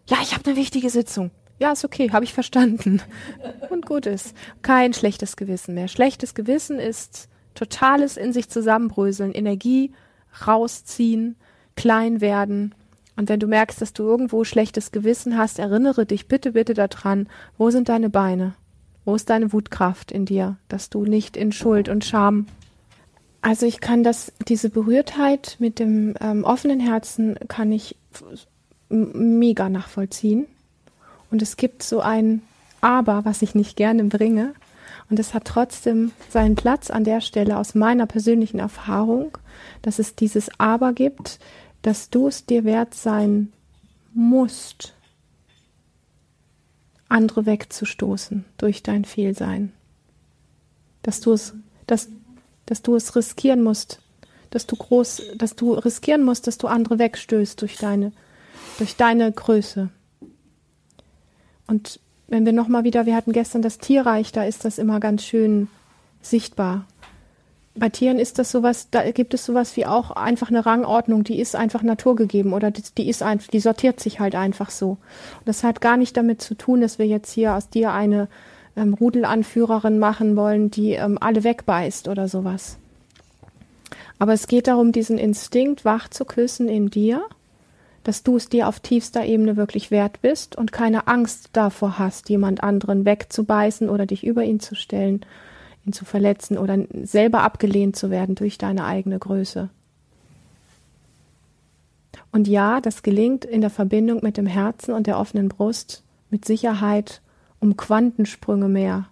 Ja, 0.09 0.17
ich 0.21 0.33
habe 0.33 0.45
eine 0.45 0.55
wichtige 0.55 0.89
Sitzung. 0.89 1.31
Ja, 1.59 1.71
ist 1.71 1.83
okay, 1.83 2.11
habe 2.11 2.23
ich 2.23 2.33
verstanden. 2.33 3.01
Und 3.69 3.85
gut 3.85 4.05
ist. 4.05 4.35
Kein 4.61 4.93
schlechtes 4.93 5.35
Gewissen 5.35 5.73
mehr. 5.73 5.87
Schlechtes 5.87 6.35
Gewissen 6.35 6.79
ist 6.79 7.29
totales 7.55 8.15
in 8.15 8.31
sich 8.31 8.47
zusammenbröseln, 8.47 9.31
Energie 9.31 9.91
rausziehen, 10.45 11.35
klein 11.75 12.21
werden, 12.21 12.75
und 13.17 13.29
wenn 13.29 13.39
du 13.39 13.47
merkst, 13.47 13.81
dass 13.81 13.93
du 13.93 14.03
irgendwo 14.03 14.43
schlechtes 14.43 14.91
Gewissen 14.91 15.37
hast, 15.37 15.57
erinnere 15.57 16.05
dich 16.05 16.27
bitte, 16.27 16.51
bitte 16.51 16.75
daran, 16.75 17.27
wo 17.57 17.71
sind 17.71 17.89
deine 17.89 18.09
Beine? 18.09 18.53
Wo 19.05 19.15
ist 19.15 19.29
deine 19.29 19.51
Wutkraft 19.51 20.11
in 20.11 20.25
dir, 20.25 20.57
dass 20.67 20.89
du 20.89 21.03
nicht 21.03 21.35
in 21.35 21.51
Schuld 21.51 21.89
und 21.89 22.05
Scham. 22.05 22.45
Also 23.41 23.65
ich 23.65 23.81
kann 23.81 24.03
das, 24.03 24.31
diese 24.47 24.69
Berührtheit 24.69 25.55
mit 25.59 25.79
dem 25.79 26.13
ähm, 26.21 26.43
offenen 26.43 26.79
Herzen 26.79 27.35
kann 27.47 27.71
ich 27.71 27.95
mega 28.89 29.69
nachvollziehen. 29.69 30.45
Und 31.31 31.41
es 31.41 31.57
gibt 31.57 31.81
so 31.83 32.01
ein 32.01 32.41
Aber, 32.81 33.25
was 33.25 33.41
ich 33.41 33.55
nicht 33.55 33.75
gerne 33.75 34.03
bringe. 34.03 34.53
Und 35.09 35.19
es 35.19 35.33
hat 35.33 35.45
trotzdem 35.45 36.11
seinen 36.29 36.55
Platz 36.55 36.91
an 36.91 37.03
der 37.03 37.21
Stelle 37.21 37.57
aus 37.57 37.73
meiner 37.73 38.05
persönlichen 38.05 38.59
Erfahrung, 38.59 39.37
dass 39.81 39.99
es 39.99 40.15
dieses 40.15 40.49
Aber 40.59 40.93
gibt, 40.93 41.39
dass 41.87 42.09
du 42.09 42.27
es 42.27 42.45
dir 42.45 42.65
wert 42.65 42.93
sein 42.93 43.53
musst, 44.13 44.93
andere 47.07 47.45
wegzustoßen 47.45 48.43
durch 48.57 48.83
dein 48.83 49.05
Fehlsein. 49.05 49.71
Dass 51.01 51.21
du 51.21 51.31
es, 51.31 51.53
dass, 51.85 52.09
dass 52.65 52.81
du 52.81 52.97
es 52.97 53.15
riskieren 53.15 53.63
musst, 53.63 54.01
dass 54.49 54.67
du 54.67 54.75
groß, 54.75 55.21
dass 55.37 55.55
du 55.55 55.75
riskieren 55.75 56.25
musst, 56.25 56.47
dass 56.47 56.57
du 56.57 56.67
andere 56.67 56.99
wegstößt 56.99 57.61
durch 57.61 57.77
deine, 57.77 58.11
durch 58.79 58.97
deine 58.97 59.31
Größe. 59.31 59.87
Und 61.67 62.01
wenn 62.27 62.45
wir 62.45 62.51
nochmal 62.51 62.83
wieder, 62.83 63.05
wir 63.05 63.15
hatten 63.15 63.31
gestern 63.31 63.61
das 63.61 63.77
Tierreich, 63.77 64.33
da 64.33 64.43
ist 64.43 64.65
das 64.65 64.77
immer 64.77 64.99
ganz 64.99 65.23
schön 65.23 65.69
sichtbar 66.21 66.85
bei 67.77 67.89
Tieren 67.89 68.19
ist 68.19 68.39
das 68.39 68.51
sowas, 68.51 68.89
da 68.91 69.09
gibt 69.11 69.33
es 69.33 69.45
sowas 69.45 69.75
wie 69.77 69.85
auch 69.85 70.11
einfach 70.11 70.49
eine 70.49 70.65
Rangordnung, 70.65 71.23
die 71.23 71.39
ist 71.39 71.55
einfach 71.55 71.83
naturgegeben 71.83 72.53
oder 72.53 72.71
die, 72.71 72.83
die 72.97 73.09
ist 73.09 73.23
einfach, 73.23 73.47
die 73.49 73.59
sortiert 73.59 73.99
sich 73.99 74.19
halt 74.19 74.35
einfach 74.35 74.69
so. 74.69 74.91
Und 74.91 75.45
das 75.45 75.63
hat 75.63 75.81
gar 75.81 75.97
nicht 75.97 76.17
damit 76.17 76.41
zu 76.41 76.55
tun, 76.55 76.81
dass 76.81 76.99
wir 76.99 77.07
jetzt 77.07 77.31
hier 77.31 77.55
aus 77.55 77.69
dir 77.69 77.91
eine 77.91 78.27
ähm, 78.75 78.93
Rudelanführerin 78.93 79.99
machen 79.99 80.35
wollen, 80.35 80.71
die 80.71 80.93
ähm, 80.93 81.17
alle 81.19 81.43
wegbeißt 81.43 82.07
oder 82.07 82.27
sowas. 82.27 82.77
Aber 84.19 84.33
es 84.33 84.47
geht 84.47 84.67
darum, 84.67 84.91
diesen 84.91 85.17
Instinkt 85.17 85.85
wach 85.85 86.09
zu 86.09 86.25
küssen 86.25 86.69
in 86.69 86.89
dir, 86.89 87.23
dass 88.03 88.23
du 88.23 88.37
es 88.37 88.49
dir 88.49 88.67
auf 88.67 88.79
tiefster 88.79 89.25
Ebene 89.25 89.57
wirklich 89.57 89.91
wert 89.91 90.21
bist 90.21 90.55
und 90.55 90.71
keine 90.71 91.07
Angst 91.07 91.49
davor 91.53 91.99
hast, 91.99 92.29
jemand 92.29 92.63
anderen 92.63 93.05
wegzubeißen 93.05 93.89
oder 93.89 94.05
dich 94.05 94.25
über 94.25 94.43
ihn 94.43 94.59
zu 94.59 94.75
stellen 94.75 95.25
ihn 95.87 95.93
zu 95.93 96.05
verletzen 96.05 96.57
oder 96.57 96.77
selber 97.03 97.41
abgelehnt 97.41 97.95
zu 97.95 98.11
werden 98.11 98.35
durch 98.35 98.57
deine 98.57 98.85
eigene 98.85 99.17
Größe. 99.17 99.69
Und 102.31 102.47
ja, 102.47 102.81
das 102.81 103.03
gelingt 103.03 103.45
in 103.45 103.61
der 103.61 103.69
Verbindung 103.69 104.19
mit 104.21 104.37
dem 104.37 104.45
Herzen 104.45 104.93
und 104.93 105.07
der 105.07 105.17
offenen 105.17 105.47
Brust 105.47 106.03
mit 106.29 106.45
Sicherheit 106.45 107.21
um 107.59 107.77
Quantensprünge 107.77 108.67
mehr. 108.67 109.07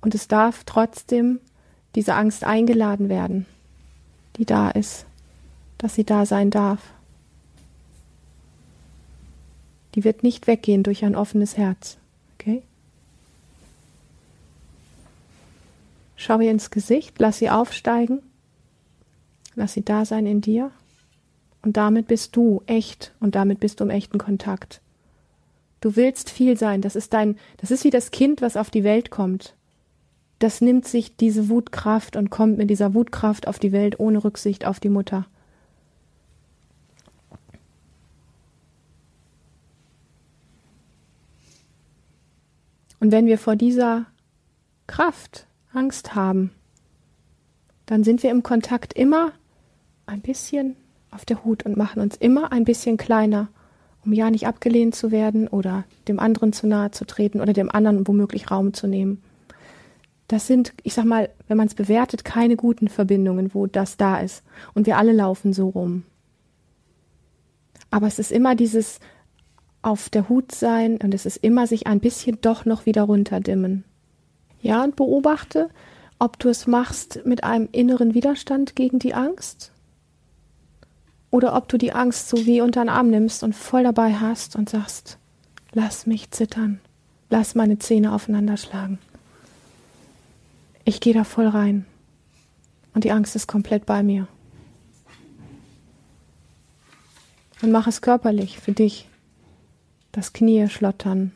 Und 0.00 0.14
es 0.14 0.28
darf 0.28 0.64
trotzdem 0.64 1.40
diese 1.94 2.14
Angst 2.14 2.44
eingeladen 2.44 3.08
werden, 3.08 3.46
die 4.36 4.46
da 4.46 4.70
ist, 4.70 5.04
dass 5.78 5.94
sie 5.94 6.04
da 6.04 6.26
sein 6.26 6.50
darf. 6.50 6.80
Die 9.94 10.04
wird 10.04 10.22
nicht 10.22 10.46
weggehen 10.46 10.82
durch 10.82 11.04
ein 11.04 11.14
offenes 11.14 11.56
Herz. 11.56 11.98
Okay? 12.34 12.62
Schau 16.24 16.38
ihr 16.38 16.52
ins 16.52 16.70
Gesicht, 16.70 17.16
lass 17.18 17.38
sie 17.38 17.50
aufsteigen, 17.50 18.22
lass 19.56 19.72
sie 19.72 19.84
da 19.84 20.04
sein 20.04 20.24
in 20.24 20.40
dir. 20.40 20.70
Und 21.62 21.76
damit 21.76 22.06
bist 22.06 22.36
du 22.36 22.62
echt 22.66 23.12
und 23.18 23.34
damit 23.34 23.58
bist 23.58 23.80
du 23.80 23.84
im 23.84 23.90
echten 23.90 24.18
Kontakt. 24.18 24.80
Du 25.80 25.96
willst 25.96 26.30
viel 26.30 26.56
sein, 26.56 26.80
das 26.80 26.94
ist 26.94 27.12
dein, 27.12 27.36
das 27.56 27.72
ist 27.72 27.82
wie 27.82 27.90
das 27.90 28.12
Kind, 28.12 28.40
was 28.40 28.56
auf 28.56 28.70
die 28.70 28.84
Welt 28.84 29.10
kommt. 29.10 29.56
Das 30.38 30.60
nimmt 30.60 30.86
sich 30.86 31.16
diese 31.16 31.48
Wutkraft 31.48 32.14
und 32.14 32.30
kommt 32.30 32.56
mit 32.56 32.70
dieser 32.70 32.94
Wutkraft 32.94 33.48
auf 33.48 33.58
die 33.58 33.72
Welt 33.72 33.98
ohne 33.98 34.22
Rücksicht 34.22 34.64
auf 34.64 34.78
die 34.78 34.90
Mutter. 34.90 35.26
Und 43.00 43.10
wenn 43.10 43.26
wir 43.26 43.38
vor 43.38 43.56
dieser 43.56 44.06
Kraft 44.86 45.48
Angst 45.74 46.14
haben, 46.14 46.50
dann 47.86 48.04
sind 48.04 48.22
wir 48.22 48.30
im 48.30 48.42
Kontakt 48.42 48.92
immer 48.92 49.32
ein 50.06 50.20
bisschen 50.20 50.76
auf 51.10 51.24
der 51.24 51.44
Hut 51.44 51.64
und 51.64 51.76
machen 51.76 52.00
uns 52.00 52.16
immer 52.16 52.52
ein 52.52 52.64
bisschen 52.64 52.96
kleiner, 52.96 53.48
um 54.04 54.12
ja 54.12 54.30
nicht 54.30 54.46
abgelehnt 54.46 54.94
zu 54.94 55.10
werden 55.10 55.48
oder 55.48 55.84
dem 56.08 56.18
anderen 56.18 56.52
zu 56.52 56.66
nahe 56.66 56.90
zu 56.90 57.04
treten 57.04 57.40
oder 57.40 57.52
dem 57.52 57.70
anderen 57.70 58.06
womöglich 58.06 58.50
Raum 58.50 58.74
zu 58.74 58.86
nehmen. 58.86 59.22
Das 60.28 60.46
sind, 60.46 60.72
ich 60.82 60.94
sag 60.94 61.04
mal, 61.04 61.28
wenn 61.46 61.58
man 61.58 61.66
es 61.66 61.74
bewertet, 61.74 62.24
keine 62.24 62.56
guten 62.56 62.88
Verbindungen, 62.88 63.52
wo 63.54 63.66
das 63.66 63.98
da 63.98 64.18
ist. 64.18 64.42
Und 64.72 64.86
wir 64.86 64.96
alle 64.96 65.12
laufen 65.12 65.52
so 65.52 65.68
rum. 65.68 66.04
Aber 67.90 68.06
es 68.06 68.18
ist 68.18 68.32
immer 68.32 68.54
dieses 68.54 68.98
auf 69.82 70.08
der 70.08 70.28
Hut 70.28 70.52
sein 70.52 70.96
und 71.02 71.12
es 71.12 71.26
ist 71.26 71.36
immer 71.36 71.66
sich 71.66 71.86
ein 71.86 72.00
bisschen 72.00 72.40
doch 72.40 72.64
noch 72.64 72.86
wieder 72.86 73.02
runterdimmen. 73.02 73.84
Ja, 74.62 74.84
und 74.84 74.96
beobachte, 74.96 75.68
ob 76.18 76.38
du 76.38 76.48
es 76.48 76.66
machst 76.66 77.20
mit 77.26 77.42
einem 77.42 77.68
inneren 77.72 78.14
Widerstand 78.14 78.76
gegen 78.76 79.00
die 79.00 79.12
Angst 79.12 79.72
oder 81.30 81.56
ob 81.56 81.68
du 81.68 81.78
die 81.78 81.92
Angst 81.92 82.28
so 82.28 82.46
wie 82.46 82.60
unter 82.60 82.84
den 82.84 82.88
Arm 82.88 83.10
nimmst 83.10 83.42
und 83.42 83.54
voll 83.54 83.82
dabei 83.82 84.14
hast 84.14 84.54
und 84.54 84.70
sagst, 84.70 85.18
lass 85.72 86.06
mich 86.06 86.30
zittern, 86.30 86.80
lass 87.28 87.56
meine 87.56 87.78
Zähne 87.80 88.12
aufeinander 88.12 88.56
schlagen. 88.56 88.98
Ich 90.84 91.00
gehe 91.00 91.14
da 91.14 91.24
voll 91.24 91.48
rein 91.48 91.86
und 92.94 93.02
die 93.02 93.10
Angst 93.10 93.34
ist 93.34 93.48
komplett 93.48 93.84
bei 93.84 94.04
mir. 94.04 94.28
Und 97.62 97.72
mach 97.72 97.86
es 97.86 98.00
körperlich 98.00 98.58
für 98.58 98.72
dich. 98.72 99.08
Das 100.10 100.32
Knie 100.32 100.68
schlottern, 100.68 101.32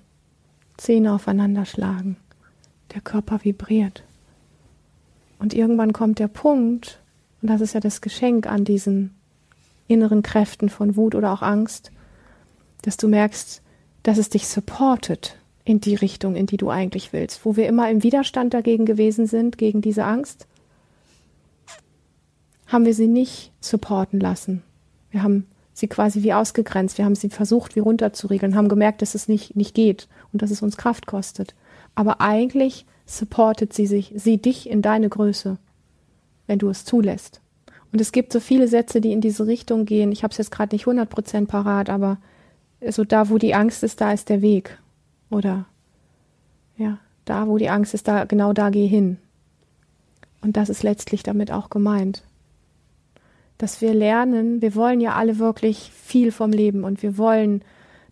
Zähne 0.76 1.12
aufeinander 1.12 1.64
schlagen, 1.64 2.16
der 2.96 3.02
Körper 3.02 3.44
vibriert. 3.44 4.02
Und 5.38 5.52
irgendwann 5.52 5.92
kommt 5.92 6.18
der 6.18 6.28
Punkt, 6.28 6.98
und 7.42 7.50
das 7.50 7.60
ist 7.60 7.74
ja 7.74 7.80
das 7.80 8.00
Geschenk 8.00 8.46
an 8.46 8.64
diesen 8.64 9.14
inneren 9.86 10.22
Kräften 10.22 10.70
von 10.70 10.96
Wut 10.96 11.14
oder 11.14 11.32
auch 11.32 11.42
Angst, 11.42 11.92
dass 12.82 12.96
du 12.96 13.06
merkst, 13.06 13.60
dass 14.02 14.16
es 14.16 14.30
dich 14.30 14.48
supportet 14.48 15.36
in 15.64 15.78
die 15.80 15.94
Richtung, 15.94 16.36
in 16.36 16.46
die 16.46 16.56
du 16.56 16.70
eigentlich 16.70 17.12
willst. 17.12 17.44
Wo 17.44 17.54
wir 17.54 17.68
immer 17.68 17.90
im 17.90 18.02
Widerstand 18.02 18.54
dagegen 18.54 18.86
gewesen 18.86 19.26
sind, 19.26 19.58
gegen 19.58 19.82
diese 19.82 20.04
Angst, 20.04 20.46
haben 22.66 22.86
wir 22.86 22.94
sie 22.94 23.08
nicht 23.08 23.52
supporten 23.60 24.20
lassen. 24.20 24.62
Wir 25.10 25.22
haben 25.22 25.46
sie 25.74 25.86
quasi 25.86 26.22
wie 26.22 26.32
ausgegrenzt. 26.32 26.96
Wir 26.96 27.04
haben 27.04 27.14
sie 27.14 27.28
versucht, 27.28 27.76
wie 27.76 27.80
runterzuriegeln, 27.80 28.56
haben 28.56 28.70
gemerkt, 28.70 29.02
dass 29.02 29.14
es 29.14 29.28
nicht, 29.28 29.54
nicht 29.54 29.74
geht 29.74 30.08
und 30.32 30.40
dass 30.40 30.50
es 30.50 30.62
uns 30.62 30.78
Kraft 30.78 31.06
kostet. 31.06 31.54
Aber 31.96 32.20
eigentlich 32.20 32.86
supportet 33.06 33.72
sie 33.72 33.86
sich, 33.86 34.12
sie 34.14 34.38
dich 34.38 34.70
in 34.70 34.82
deine 34.82 35.08
Größe, 35.08 35.58
wenn 36.46 36.60
du 36.60 36.68
es 36.68 36.84
zulässt. 36.84 37.40
Und 37.92 38.00
es 38.00 38.12
gibt 38.12 38.32
so 38.32 38.40
viele 38.40 38.68
Sätze, 38.68 39.00
die 39.00 39.12
in 39.12 39.20
diese 39.20 39.46
Richtung 39.46 39.86
gehen. 39.86 40.12
Ich 40.12 40.22
habe 40.22 40.30
es 40.30 40.38
jetzt 40.38 40.50
gerade 40.50 40.74
nicht 40.74 40.86
100% 40.86 41.46
parat, 41.46 41.88
aber 41.88 42.18
so 42.88 43.04
da, 43.04 43.30
wo 43.30 43.38
die 43.38 43.54
Angst 43.54 43.82
ist, 43.82 44.00
da 44.00 44.12
ist 44.12 44.28
der 44.28 44.42
Weg. 44.42 44.78
Oder 45.30 45.64
ja, 46.76 46.98
da, 47.24 47.48
wo 47.48 47.56
die 47.56 47.70
Angst 47.70 47.94
ist, 47.94 48.06
da 48.06 48.24
genau 48.24 48.52
da 48.52 48.70
geh 48.70 48.86
hin. 48.86 49.16
Und 50.42 50.58
das 50.58 50.68
ist 50.68 50.82
letztlich 50.82 51.22
damit 51.22 51.50
auch 51.50 51.70
gemeint. 51.70 52.22
Dass 53.56 53.80
wir 53.80 53.94
lernen, 53.94 54.60
wir 54.60 54.74
wollen 54.74 55.00
ja 55.00 55.14
alle 55.14 55.38
wirklich 55.38 55.90
viel 55.90 56.32
vom 56.32 56.50
Leben 56.50 56.84
und 56.84 57.02
wir 57.02 57.16
wollen 57.16 57.62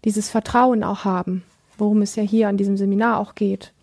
dieses 0.07 0.31
Vertrauen 0.31 0.83
auch 0.83 1.05
haben, 1.05 1.43
worum 1.77 2.01
es 2.01 2.17
ja 2.17 2.23
hier 2.23 2.49
an 2.49 2.57
diesem 2.57 2.79
Seminar 2.79 3.21
auch 3.21 3.35
geht. 3.35 3.74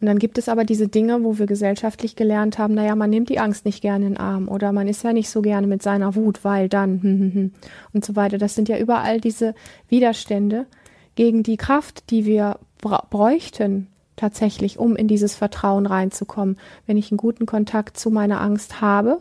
Und 0.00 0.06
dann 0.06 0.18
gibt 0.18 0.36
es 0.36 0.48
aber 0.48 0.64
diese 0.64 0.88
Dinge, 0.88 1.24
wo 1.24 1.38
wir 1.38 1.46
gesellschaftlich 1.46 2.16
gelernt 2.16 2.58
haben, 2.58 2.74
naja, 2.74 2.94
man 2.94 3.08
nimmt 3.08 3.30
die 3.30 3.38
Angst 3.38 3.64
nicht 3.64 3.80
gerne 3.80 4.06
in 4.06 4.12
den 4.12 4.20
Arm 4.20 4.48
oder 4.48 4.72
man 4.72 4.88
ist 4.88 5.02
ja 5.02 5.12
nicht 5.12 5.30
so 5.30 5.40
gerne 5.40 5.66
mit 5.66 5.82
seiner 5.82 6.14
Wut, 6.14 6.44
weil 6.44 6.68
dann 6.68 7.02
hm, 7.02 7.20
hm, 7.20 7.34
hm, 7.34 7.52
und 7.94 8.04
so 8.04 8.14
weiter. 8.14 8.36
Das 8.36 8.54
sind 8.54 8.68
ja 8.68 8.78
überall 8.78 9.20
diese 9.20 9.54
Widerstände 9.88 10.66
gegen 11.14 11.42
die 11.42 11.56
Kraft, 11.56 12.10
die 12.10 12.26
wir 12.26 12.58
bräuchten 12.80 13.88
tatsächlich, 14.16 14.78
um 14.78 14.96
in 14.96 15.08
dieses 15.08 15.34
Vertrauen 15.34 15.86
reinzukommen. 15.86 16.58
Wenn 16.86 16.98
ich 16.98 17.10
einen 17.10 17.18
guten 17.18 17.46
Kontakt 17.46 17.98
zu 17.98 18.10
meiner 18.10 18.40
Angst 18.40 18.82
habe, 18.82 19.20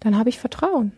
dann 0.00 0.18
habe 0.18 0.28
ich 0.28 0.38
Vertrauen, 0.38 0.92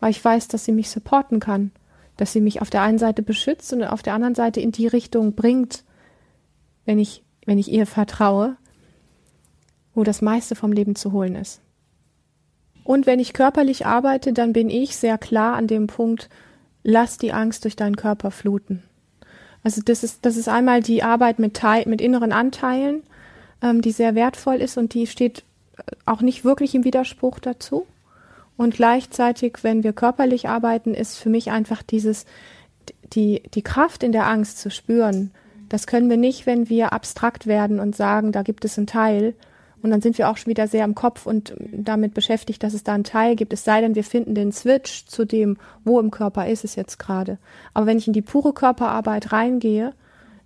weil 0.00 0.10
ich 0.10 0.22
weiß, 0.22 0.48
dass 0.48 0.64
sie 0.64 0.72
mich 0.72 0.90
supporten 0.90 1.40
kann, 1.40 1.70
dass 2.16 2.32
sie 2.32 2.40
mich 2.40 2.60
auf 2.60 2.70
der 2.70 2.82
einen 2.82 2.98
Seite 2.98 3.22
beschützt 3.22 3.72
und 3.72 3.82
auf 3.82 4.02
der 4.02 4.14
anderen 4.14 4.34
Seite 4.34 4.60
in 4.60 4.72
die 4.72 4.86
Richtung 4.86 5.34
bringt, 5.34 5.84
wenn 6.84 6.98
ich, 6.98 7.22
wenn 7.46 7.58
ich 7.58 7.70
ihr 7.70 7.86
vertraue, 7.86 8.56
wo 9.94 10.04
das 10.04 10.22
meiste 10.22 10.54
vom 10.54 10.72
Leben 10.72 10.96
zu 10.96 11.12
holen 11.12 11.36
ist. 11.36 11.60
Und 12.82 13.06
wenn 13.06 13.20
ich 13.20 13.32
körperlich 13.32 13.86
arbeite, 13.86 14.32
dann 14.32 14.52
bin 14.52 14.68
ich 14.68 14.96
sehr 14.96 15.16
klar 15.18 15.54
an 15.56 15.66
dem 15.66 15.86
Punkt, 15.86 16.28
lass 16.82 17.16
die 17.16 17.32
Angst 17.32 17.64
durch 17.64 17.76
deinen 17.76 17.96
Körper 17.96 18.30
fluten. 18.30 18.82
Also 19.62 19.80
das 19.82 20.04
ist, 20.04 20.26
das 20.26 20.36
ist 20.36 20.48
einmal 20.48 20.82
die 20.82 21.02
Arbeit 21.02 21.38
mit, 21.38 21.54
Teil, 21.54 21.84
mit 21.86 22.02
inneren 22.02 22.32
Anteilen, 22.32 23.02
ähm, 23.62 23.80
die 23.80 23.92
sehr 23.92 24.14
wertvoll 24.14 24.56
ist 24.56 24.76
und 24.76 24.92
die 24.92 25.06
steht 25.06 25.44
auch 26.04 26.20
nicht 26.20 26.44
wirklich 26.44 26.74
im 26.74 26.84
Widerspruch 26.84 27.38
dazu. 27.38 27.86
Und 28.56 28.74
gleichzeitig, 28.74 29.58
wenn 29.62 29.82
wir 29.82 29.92
körperlich 29.92 30.48
arbeiten, 30.48 30.94
ist 30.94 31.16
für 31.16 31.30
mich 31.30 31.50
einfach 31.50 31.82
dieses, 31.82 32.26
die, 33.14 33.42
die 33.54 33.62
Kraft 33.62 34.02
in 34.02 34.12
der 34.12 34.26
Angst 34.26 34.58
zu 34.58 34.70
spüren, 34.70 35.32
das 35.74 35.88
können 35.88 36.08
wir 36.08 36.16
nicht, 36.16 36.46
wenn 36.46 36.68
wir 36.68 36.92
abstrakt 36.92 37.48
werden 37.48 37.80
und 37.80 37.96
sagen, 37.96 38.30
da 38.30 38.42
gibt 38.42 38.64
es 38.64 38.78
einen 38.78 38.86
Teil. 38.86 39.34
Und 39.82 39.90
dann 39.90 40.00
sind 40.00 40.18
wir 40.18 40.30
auch 40.30 40.36
schon 40.36 40.52
wieder 40.52 40.68
sehr 40.68 40.84
im 40.84 40.94
Kopf 40.94 41.26
und 41.26 41.52
damit 41.72 42.14
beschäftigt, 42.14 42.62
dass 42.62 42.74
es 42.74 42.84
da 42.84 42.94
einen 42.94 43.02
Teil 43.02 43.34
gibt. 43.34 43.52
Es 43.52 43.64
sei 43.64 43.80
denn, 43.80 43.96
wir 43.96 44.04
finden 44.04 44.36
den 44.36 44.52
Switch 44.52 45.04
zu 45.06 45.24
dem, 45.24 45.56
wo 45.82 45.98
im 45.98 46.12
Körper 46.12 46.46
ist 46.46 46.62
es 46.62 46.76
jetzt 46.76 47.00
gerade. 47.00 47.38
Aber 47.72 47.86
wenn 47.86 47.98
ich 47.98 48.06
in 48.06 48.12
die 48.12 48.22
pure 48.22 48.52
Körperarbeit 48.52 49.32
reingehe, 49.32 49.94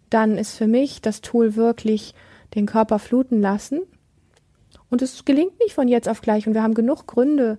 dann 0.08 0.38
ist 0.38 0.56
für 0.56 0.66
mich 0.66 1.02
das 1.02 1.20
Tool 1.20 1.56
wirklich 1.56 2.14
den 2.54 2.64
Körper 2.64 2.99
fluten 2.99 3.42
lassen. 3.42 3.80
Und 4.88 5.02
es 5.02 5.26
gelingt 5.26 5.58
nicht 5.58 5.75
von 5.75 5.88
jetzt 5.88 6.08
auf 6.08 6.23
gleich. 6.23 6.47
Und 6.47 6.54
wir 6.54 6.62
haben 6.62 6.73
genug 6.73 7.06
Gründe, 7.06 7.58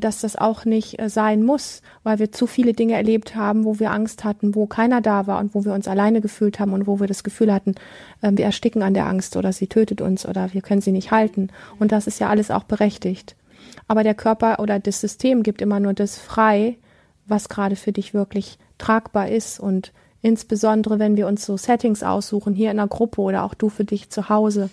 dass 0.00 0.20
das 0.20 0.36
auch 0.36 0.64
nicht 0.64 0.98
äh, 1.00 1.08
sein 1.08 1.42
muss, 1.42 1.82
weil 2.02 2.18
wir 2.18 2.32
zu 2.32 2.46
viele 2.46 2.72
Dinge 2.72 2.94
erlebt 2.94 3.36
haben, 3.36 3.64
wo 3.64 3.78
wir 3.78 3.90
Angst 3.90 4.24
hatten, 4.24 4.54
wo 4.54 4.66
keiner 4.66 5.00
da 5.00 5.26
war 5.26 5.38
und 5.38 5.54
wo 5.54 5.64
wir 5.64 5.72
uns 5.72 5.88
alleine 5.88 6.20
gefühlt 6.20 6.58
haben 6.58 6.72
und 6.72 6.86
wo 6.86 7.00
wir 7.00 7.06
das 7.06 7.24
Gefühl 7.24 7.52
hatten, 7.52 7.74
äh, 8.22 8.32
wir 8.32 8.44
ersticken 8.44 8.82
an 8.82 8.94
der 8.94 9.06
Angst 9.06 9.36
oder 9.36 9.52
sie 9.52 9.68
tötet 9.68 10.00
uns 10.00 10.26
oder 10.26 10.52
wir 10.52 10.62
können 10.62 10.80
sie 10.80 10.92
nicht 10.92 11.10
halten. 11.10 11.48
Und 11.78 11.92
das 11.92 12.06
ist 12.06 12.18
ja 12.18 12.28
alles 12.28 12.50
auch 12.50 12.64
berechtigt. 12.64 13.36
Aber 13.88 14.02
der 14.02 14.14
Körper 14.14 14.58
oder 14.60 14.78
das 14.78 15.00
System 15.00 15.42
gibt 15.42 15.62
immer 15.62 15.80
nur 15.80 15.94
das 15.94 16.18
frei, 16.18 16.76
was 17.26 17.48
gerade 17.48 17.76
für 17.76 17.92
dich 17.92 18.14
wirklich 18.14 18.58
tragbar 18.78 19.28
ist 19.28 19.60
und 19.60 19.92
insbesondere 20.22 20.98
wenn 20.98 21.16
wir 21.16 21.26
uns 21.26 21.44
so 21.44 21.56
Settings 21.56 22.02
aussuchen, 22.02 22.54
hier 22.54 22.70
in 22.70 22.78
einer 22.78 22.88
Gruppe 22.88 23.20
oder 23.20 23.44
auch 23.44 23.54
du 23.54 23.68
für 23.68 23.84
dich 23.84 24.10
zu 24.10 24.28
Hause, 24.28 24.70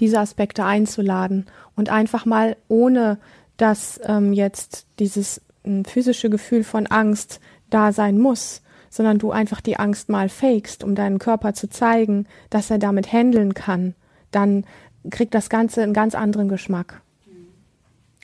diese 0.00 0.18
Aspekte 0.18 0.64
einzuladen 0.64 1.46
und 1.76 1.90
einfach 1.90 2.24
mal 2.24 2.56
ohne 2.68 3.18
dass 3.60 4.00
ähm, 4.04 4.32
jetzt 4.32 4.86
dieses 4.98 5.42
äh, 5.64 5.82
physische 5.84 6.30
Gefühl 6.30 6.64
von 6.64 6.86
Angst 6.86 7.40
da 7.68 7.92
sein 7.92 8.18
muss, 8.18 8.62
sondern 8.88 9.18
du 9.18 9.30
einfach 9.30 9.60
die 9.60 9.76
Angst 9.76 10.08
mal 10.08 10.28
fakest, 10.28 10.82
um 10.82 10.94
deinen 10.94 11.18
Körper 11.18 11.54
zu 11.54 11.68
zeigen, 11.68 12.26
dass 12.48 12.70
er 12.70 12.78
damit 12.78 13.12
handeln 13.12 13.54
kann, 13.54 13.94
dann 14.30 14.64
kriegt 15.10 15.34
das 15.34 15.48
Ganze 15.48 15.82
einen 15.82 15.92
ganz 15.92 16.14
anderen 16.14 16.48
Geschmack. 16.48 17.02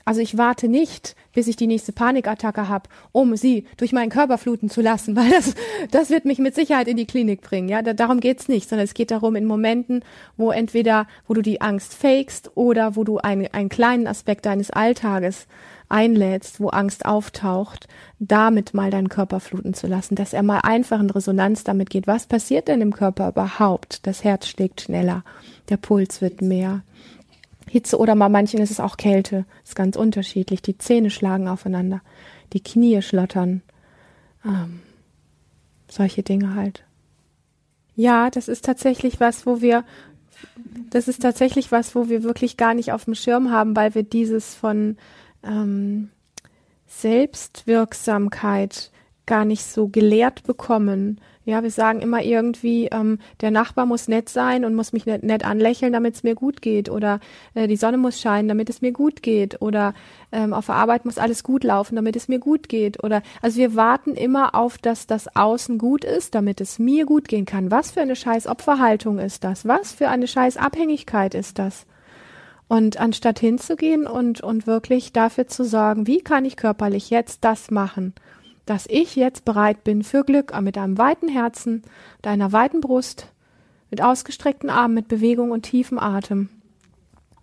Also 0.06 0.20
ich 0.20 0.38
warte 0.38 0.68
nicht, 0.68 1.16
bis 1.34 1.48
ich 1.48 1.56
die 1.56 1.66
nächste 1.66 1.90
Panikattacke 1.92 2.68
habe, 2.68 2.88
um 3.10 3.36
sie 3.36 3.66
durch 3.76 3.92
meinen 3.92 4.08
Körper 4.08 4.38
fluten 4.38 4.70
zu 4.70 4.80
lassen, 4.80 5.16
weil 5.16 5.28
das, 5.30 5.54
das 5.90 6.10
wird 6.10 6.24
mich 6.24 6.38
mit 6.38 6.54
Sicherheit 6.54 6.86
in 6.86 6.96
die 6.96 7.06
Klinik 7.06 7.42
bringen. 7.42 7.68
Ja, 7.68 7.82
da, 7.82 7.92
darum 7.92 8.20
geht's 8.20 8.46
nicht, 8.46 8.68
sondern 8.68 8.84
es 8.84 8.94
geht 8.94 9.10
darum, 9.10 9.34
in 9.34 9.44
Momenten, 9.44 10.04
wo 10.36 10.52
entweder, 10.52 11.08
wo 11.26 11.34
du 11.34 11.42
die 11.42 11.60
Angst 11.60 11.92
fakest 11.92 12.52
oder 12.54 12.94
wo 12.94 13.02
du 13.02 13.18
einen, 13.18 13.48
einen 13.52 13.68
kleinen 13.68 14.06
Aspekt 14.06 14.46
deines 14.46 14.70
Alltages 14.70 15.48
einlädst, 15.88 16.60
wo 16.60 16.68
Angst 16.68 17.04
auftaucht, 17.04 17.88
damit 18.20 18.74
mal 18.74 18.92
deinen 18.92 19.08
Körper 19.08 19.40
fluten 19.40 19.74
zu 19.74 19.88
lassen, 19.88 20.14
dass 20.14 20.32
er 20.32 20.44
mal 20.44 20.60
einfach 20.62 21.00
in 21.00 21.10
Resonanz 21.10 21.64
damit 21.64 21.90
geht. 21.90 22.06
Was 22.06 22.26
passiert 22.26 22.68
denn 22.68 22.80
im 22.80 22.94
Körper 22.94 23.30
überhaupt? 23.30 24.06
Das 24.06 24.22
Herz 24.22 24.46
schlägt 24.46 24.82
schneller, 24.82 25.24
der 25.68 25.78
Puls 25.78 26.20
wird 26.22 26.42
mehr. 26.42 26.82
Hitze 27.68 27.98
oder 27.98 28.14
bei 28.16 28.28
manchen 28.28 28.60
ist 28.60 28.70
es 28.70 28.80
auch 28.80 28.96
Kälte. 28.96 29.44
Ist 29.64 29.76
ganz 29.76 29.96
unterschiedlich. 29.96 30.62
Die 30.62 30.78
Zähne 30.78 31.10
schlagen 31.10 31.48
aufeinander, 31.48 32.00
die 32.52 32.62
Knie 32.62 33.02
schlottern. 33.02 33.62
Ähm, 34.44 34.80
solche 35.88 36.22
Dinge 36.22 36.54
halt. 36.54 36.84
Ja, 37.94 38.30
das 38.30 38.48
ist 38.48 38.64
tatsächlich 38.64 39.20
was, 39.20 39.46
wo 39.46 39.60
wir, 39.60 39.84
das 40.90 41.08
ist 41.08 41.22
tatsächlich 41.22 41.72
was, 41.72 41.94
wo 41.94 42.08
wir 42.08 42.22
wirklich 42.22 42.56
gar 42.56 42.74
nicht 42.74 42.92
auf 42.92 43.06
dem 43.06 43.14
Schirm 43.14 43.50
haben, 43.50 43.74
weil 43.74 43.94
wir 43.94 44.02
dieses 44.02 44.54
von 44.54 44.96
ähm, 45.42 46.10
Selbstwirksamkeit 46.86 48.90
gar 49.24 49.44
nicht 49.44 49.64
so 49.64 49.88
gelehrt 49.88 50.44
bekommen 50.44 51.20
Ja, 51.46 51.62
wir 51.62 51.70
sagen 51.70 52.00
immer 52.00 52.24
irgendwie, 52.24 52.86
ähm, 52.86 53.20
der 53.40 53.52
Nachbar 53.52 53.86
muss 53.86 54.08
nett 54.08 54.28
sein 54.28 54.64
und 54.64 54.74
muss 54.74 54.92
mich 54.92 55.06
nett, 55.06 55.22
nett 55.22 55.44
anlächeln, 55.44 55.92
damit 55.92 56.16
es 56.16 56.24
mir 56.24 56.34
gut 56.34 56.60
geht. 56.60 56.90
Oder 56.90 57.20
äh, 57.54 57.68
die 57.68 57.76
Sonne 57.76 57.98
muss 57.98 58.20
scheinen, 58.20 58.48
damit 58.48 58.68
es 58.68 58.82
mir 58.82 58.90
gut 58.90 59.22
geht. 59.22 59.62
Oder 59.62 59.94
ähm, 60.32 60.52
auf 60.52 60.66
der 60.66 60.74
Arbeit 60.74 61.04
muss 61.04 61.18
alles 61.18 61.44
gut 61.44 61.62
laufen, 61.62 61.94
damit 61.94 62.16
es 62.16 62.26
mir 62.26 62.40
gut 62.40 62.68
geht. 62.68 63.04
Oder 63.04 63.22
also 63.42 63.58
wir 63.58 63.76
warten 63.76 64.16
immer 64.16 64.56
auf, 64.56 64.76
dass 64.76 65.06
das 65.06 65.36
Außen 65.36 65.78
gut 65.78 66.04
ist, 66.04 66.34
damit 66.34 66.60
es 66.60 66.80
mir 66.80 67.06
gut 67.06 67.28
gehen 67.28 67.44
kann. 67.44 67.70
Was 67.70 67.92
für 67.92 68.00
eine 68.00 68.16
scheiß 68.16 68.48
Opferhaltung 68.48 69.20
ist 69.20 69.44
das? 69.44 69.68
Was 69.68 69.92
für 69.92 70.08
eine 70.08 70.26
scheiß 70.26 70.56
Abhängigkeit 70.56 71.32
ist 71.36 71.60
das? 71.60 71.86
Und 72.66 72.98
anstatt 72.98 73.38
hinzugehen 73.38 74.08
und, 74.08 74.40
und 74.40 74.66
wirklich 74.66 75.12
dafür 75.12 75.46
zu 75.46 75.62
sorgen, 75.62 76.08
wie 76.08 76.22
kann 76.22 76.44
ich 76.44 76.56
körperlich 76.56 77.08
jetzt 77.10 77.44
das 77.44 77.70
machen? 77.70 78.14
Dass 78.66 78.86
ich 78.88 79.16
jetzt 79.16 79.44
bereit 79.44 79.84
bin 79.84 80.02
für 80.02 80.24
Glück 80.24 80.58
mit 80.60 80.76
einem 80.76 80.98
weiten 80.98 81.28
Herzen, 81.28 81.82
mit 82.18 82.26
einer 82.26 82.52
weiten 82.52 82.80
Brust, 82.80 83.28
mit 83.90 84.02
ausgestreckten 84.02 84.68
Armen, 84.68 84.94
mit 84.94 85.08
Bewegung 85.08 85.52
und 85.52 85.62
tiefem 85.62 85.98
Atem. 85.98 86.48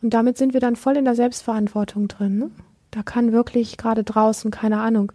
Und 0.01 0.13
damit 0.13 0.37
sind 0.37 0.53
wir 0.53 0.59
dann 0.59 0.75
voll 0.75 0.97
in 0.97 1.05
der 1.05 1.15
Selbstverantwortung 1.15 2.09
drin. 2.09 2.37
Ne? 2.37 2.51
Da 2.91 3.03
kann 3.03 3.31
wirklich 3.31 3.77
gerade 3.77 4.03
draußen, 4.03 4.51
keine 4.51 4.81
Ahnung, 4.81 5.13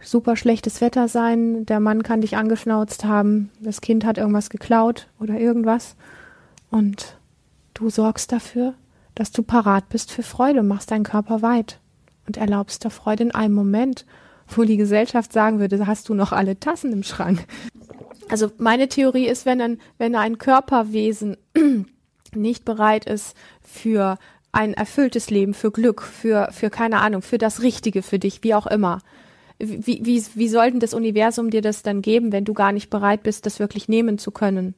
super 0.00 0.36
schlechtes 0.36 0.80
Wetter 0.80 1.08
sein, 1.08 1.66
der 1.66 1.80
Mann 1.80 2.02
kann 2.02 2.20
dich 2.20 2.36
angeschnauzt 2.36 3.04
haben, 3.04 3.50
das 3.60 3.80
Kind 3.80 4.04
hat 4.04 4.18
irgendwas 4.18 4.50
geklaut 4.50 5.08
oder 5.20 5.38
irgendwas. 5.38 5.96
Und 6.70 7.18
du 7.74 7.90
sorgst 7.90 8.32
dafür, 8.32 8.74
dass 9.14 9.32
du 9.32 9.42
parat 9.42 9.88
bist 9.88 10.10
für 10.10 10.22
Freude, 10.22 10.62
machst 10.62 10.90
deinen 10.90 11.04
Körper 11.04 11.42
weit 11.42 11.80
und 12.26 12.36
erlaubst 12.36 12.84
der 12.84 12.90
Freude 12.90 13.24
in 13.24 13.30
einem 13.32 13.54
Moment 13.54 14.06
wo 14.56 14.64
die 14.64 14.76
Gesellschaft 14.76 15.32
sagen 15.32 15.58
würde, 15.58 15.86
hast 15.86 16.08
du 16.08 16.14
noch 16.14 16.32
alle 16.32 16.58
Tassen 16.58 16.92
im 16.92 17.02
Schrank. 17.02 17.44
Also 18.28 18.50
meine 18.58 18.88
Theorie 18.88 19.26
ist, 19.26 19.46
wenn 19.46 19.60
ein, 19.60 19.78
wenn 19.98 20.14
ein 20.14 20.38
Körperwesen 20.38 21.36
nicht 22.34 22.64
bereit 22.64 23.04
ist 23.04 23.36
für 23.62 24.18
ein 24.52 24.74
erfülltes 24.74 25.30
Leben, 25.30 25.54
für 25.54 25.70
Glück, 25.70 26.02
für, 26.02 26.48
für 26.52 26.70
keine 26.70 27.00
Ahnung, 27.00 27.22
für 27.22 27.38
das 27.38 27.62
Richtige 27.62 28.02
für 28.02 28.18
dich, 28.18 28.42
wie 28.42 28.54
auch 28.54 28.66
immer. 28.66 29.00
Wie, 29.58 30.00
wie, 30.04 30.22
wie 30.34 30.48
soll 30.48 30.72
denn 30.72 30.80
das 30.80 30.94
Universum 30.94 31.50
dir 31.50 31.62
das 31.62 31.82
dann 31.82 32.02
geben, 32.02 32.32
wenn 32.32 32.44
du 32.44 32.52
gar 32.52 32.72
nicht 32.72 32.90
bereit 32.90 33.22
bist, 33.22 33.46
das 33.46 33.58
wirklich 33.58 33.88
nehmen 33.88 34.18
zu 34.18 34.30
können? 34.30 34.74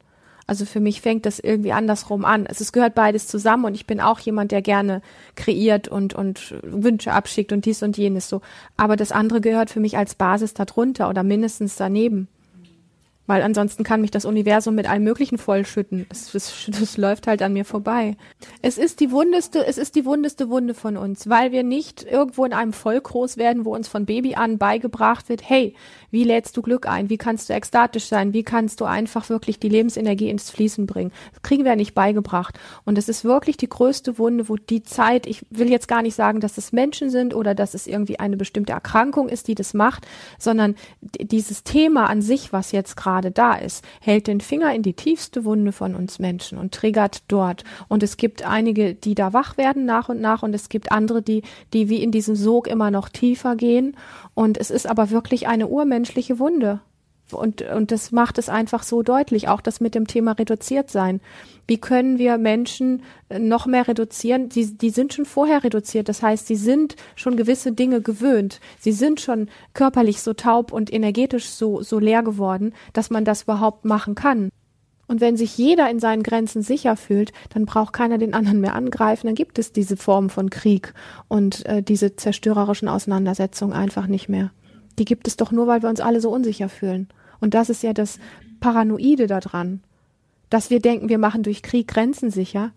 Also 0.47 0.67
für 0.67 0.81
mich 0.81 1.01
fängt 1.01 1.25
das 1.27 1.39
irgendwie 1.39 1.73
andersrum 1.73 2.25
an. 2.25 2.47
Also 2.47 2.63
es 2.63 2.73
gehört 2.73 2.95
beides 2.95 3.27
zusammen 3.27 3.65
und 3.65 3.75
ich 3.75 3.87
bin 3.87 4.01
auch 4.01 4.21
jemand, 4.21 4.53
der 4.53 4.63
gerne 4.63 5.01
kreiert 5.37 5.89
und, 5.89 6.15
und 6.15 6.55
Wünsche 6.63 7.13
abschickt 7.13 7.53
und 7.53 7.65
dies 7.65 7.83
und 7.83 7.97
jenes 7.97 8.29
so. 8.29 8.43
Aber 8.77 8.97
das 8.97 9.13
andere 9.13 9.41
gehört 9.41 9.71
für 9.71 9.81
mich 9.81 9.97
als 9.97 10.15
Basis 10.15 10.55
darunter 10.55 11.09
oder 11.09 11.23
mindestens 11.23 11.77
daneben. 11.77 12.29
Weil 13.27 13.43
ansonsten 13.43 13.85
kann 13.85 14.03
mich 14.03 14.11
das 14.11 14.27
Universum 14.27 14.75
mit 14.75 14.89
allem 14.89 15.05
Möglichen 15.05 15.39
vollschütten. 15.39 16.05
Das, 16.11 16.33
das, 16.33 16.53
das 16.69 16.97
läuft 16.99 17.27
halt 17.27 17.41
an 17.41 17.55
mir 17.55 17.65
vorbei. 17.65 18.17
Es 18.61 18.77
ist 18.77 19.01
die 19.01 19.11
wundeste, 19.11 19.67
es 19.67 19.79
ist 19.79 19.95
die 19.95 20.05
wundeste 20.05 20.51
Wunde 20.51 20.75
von 20.75 20.99
uns, 20.99 21.29
weil 21.29 21.51
wir 21.51 21.63
nicht 21.63 22.05
irgendwo 22.05 22.45
in 22.45 22.53
einem 22.53 22.75
Volk 22.75 23.05
groß 23.05 23.39
werden, 23.39 23.65
wo 23.65 23.75
uns 23.75 23.89
von 23.89 24.05
Baby 24.05 24.35
an 24.35 24.59
beigebracht 24.59 25.29
wird, 25.31 25.49
hey, 25.49 25.75
wie 26.11 26.25
lädst 26.25 26.57
du 26.57 26.63
Glück 26.63 26.87
ein? 26.87 27.09
Wie 27.09 27.17
kannst 27.17 27.49
du 27.49 27.55
ekstatisch 27.55 28.05
sein? 28.05 28.35
Wie 28.35 28.43
kannst 28.43 28.81
du 28.81 28.85
einfach 28.85 29.31
wirklich 29.31 29.59
die 29.59 29.69
Lebensenergie 29.69 30.29
ins 30.29 30.51
Fließen 30.51 30.87
bringen? 30.87 31.11
Das 31.33 31.43
kriegen 31.43 31.65
wir 31.65 31.77
nicht 31.77 31.95
beigebracht. 31.95 32.59
Und 32.85 32.99
es 32.99 33.09
ist 33.09 33.25
wirklich 33.25 33.57
die 33.57 33.69
größte 33.69 34.19
Wunde, 34.19 34.49
wo 34.49 34.57
die 34.57 34.83
Zeit, 34.83 35.27
ich 35.27 35.45
will 35.51 35.71
jetzt 35.71 35.89
gar 35.89 36.03
nicht 36.03 36.15
sagen, 36.15 36.41
dass 36.41 36.59
es 36.59 36.73
Menschen 36.73 37.11
sind 37.11 37.35
oder 37.35 37.55
dass 37.55 37.75
es 37.75 37.87
irgendwie 37.87 38.21
eine 38.21 38.37
bestimmte 38.37 38.75
Erkrankung 38.75 39.29
ist, 39.29 39.49
die 39.49 39.55
das 39.55 39.75
macht, 39.75 40.07
sondern 40.39 40.77
dieses 41.01 41.65
Thema 41.65 42.09
an 42.09 42.23
sich, 42.23 42.53
was 42.53 42.71
jetzt 42.71 42.97
gerade 42.97 43.14
da 43.21 43.55
ist, 43.55 43.85
hält 44.01 44.29
den 44.29 44.41
Finger 44.41 44.75
in 44.75 44.83
die 44.83 44.95
tiefste 44.95 45.45
Wunde 45.45 45.73
von 45.73 45.95
uns 45.95 46.19
Menschen 46.19 46.59
und 46.59 46.73
triggert 46.73 47.23
dort. 47.29 47.65
Und 47.89 48.03
es 48.03 48.17
gibt 48.17 48.47
einige, 48.47 48.95
die 48.95 49.15
da 49.15 49.33
wach 49.33 49.57
werden 49.57 49.85
nach 49.85 50.09
und 50.09 50.21
nach 50.21 50.43
und 50.43 50.55
es 50.55 50.69
gibt 50.69 50.93
andere, 50.93 51.23
die, 51.23 51.43
die 51.73 51.89
wie 51.89 52.03
in 52.03 52.13
diesem 52.13 52.37
Sog 52.37 52.67
immer 52.69 52.91
noch 52.91 53.09
tiefer 53.09 53.57
gehen. 53.57 53.97
Und 54.35 54.59
es 54.59 54.71
ist 54.71 54.87
aber 54.87 55.11
wirklich 55.11 55.49
eine 55.49 55.69
Urmensch 55.69 56.05
menschliche 56.05 56.39
Wunde. 56.39 56.81
Und, 57.33 57.63
und 57.63 57.91
das 57.91 58.13
macht 58.13 58.39
es 58.39 58.49
einfach 58.49 58.83
so 58.83 59.03
deutlich, 59.03 59.49
auch 59.49 59.61
das 59.61 59.81
mit 59.81 59.95
dem 59.95 60.07
Thema 60.07 60.33
reduziert 60.33 60.91
sein. 60.91 61.21
Wie 61.67 61.79
können 61.79 62.19
wir 62.19 62.37
Menschen 62.37 63.03
äh, 63.29 63.39
noch 63.39 63.67
mehr 63.67 63.89
reduzieren? 63.89 64.51
Die, 64.51 64.77
die 64.77 64.91
sind 64.91 65.15
schon 65.15 65.25
vorher 65.25 65.65
reduziert. 65.65 66.09
Das 66.09 66.23
heißt, 66.23 66.47
sie 66.47 66.57
sind 66.57 66.97
schon 67.17 67.37
gewisse 67.37 67.73
Dinge 67.73 68.03
gewöhnt. 68.03 68.61
Sie 68.79 68.93
sind 68.93 69.21
schon 69.21 69.49
körperlich 69.73 70.21
so 70.21 70.35
taub 70.35 70.73
und 70.73 70.93
energetisch 70.93 71.49
so, 71.49 71.83
so 71.83 71.99
leer 71.99 72.23
geworden, 72.23 72.75
dass 72.93 73.11
man 73.11 73.25
das 73.25 73.45
überhaupt 73.45 73.85
machen 73.85 74.15
kann. 74.15 74.51
Und 75.07 75.21
wenn 75.21 75.37
sich 75.37 75.57
jeder 75.59 75.91
in 75.91 76.01
seinen 76.01 76.23
Grenzen 76.23 76.63
sicher 76.63 76.97
fühlt, 76.97 77.33
dann 77.53 77.67
braucht 77.67 77.93
keiner 77.93 78.19
den 78.19 78.35
anderen 78.35 78.61
mehr 78.61 78.75
angreifen. 78.75 79.27
Dann 79.27 79.35
gibt 79.35 79.59
es 79.59 79.73
diese 79.73 79.97
Form 79.97 80.31
von 80.31 80.51
Krieg 80.51 80.95
und 81.29 81.65
äh, 81.67 81.83
diese 81.83 82.17
zerstörerischen 82.17 82.89
Auseinandersetzungen 82.89 83.75
einfach 83.75 84.07
nicht 84.07 84.29
mehr 84.29 84.51
die 84.99 85.05
gibt 85.05 85.29
es 85.29 85.37
doch 85.37 85.53
nur, 85.53 85.67
weil 85.67 85.83
wir 85.83 85.89
uns 85.89 86.01
alle 86.01 86.21
so 86.21 86.31
unsicher 86.31 86.69
fühlen. 86.69 87.09
Und 87.41 87.55
das 87.55 87.71
ist 87.71 87.83
ja 87.83 87.93
das 87.93 88.19
Paranoide 88.61 89.27
daran, 89.27 89.81
dass 90.51 90.71
wir 90.71 90.81
denken, 90.81 91.09
wir 91.09 91.19
machen 91.19 91.43
durch 91.43 91.63
Krieg 91.63 91.89
Grenzen 91.89 92.31
sicher. 92.31 92.71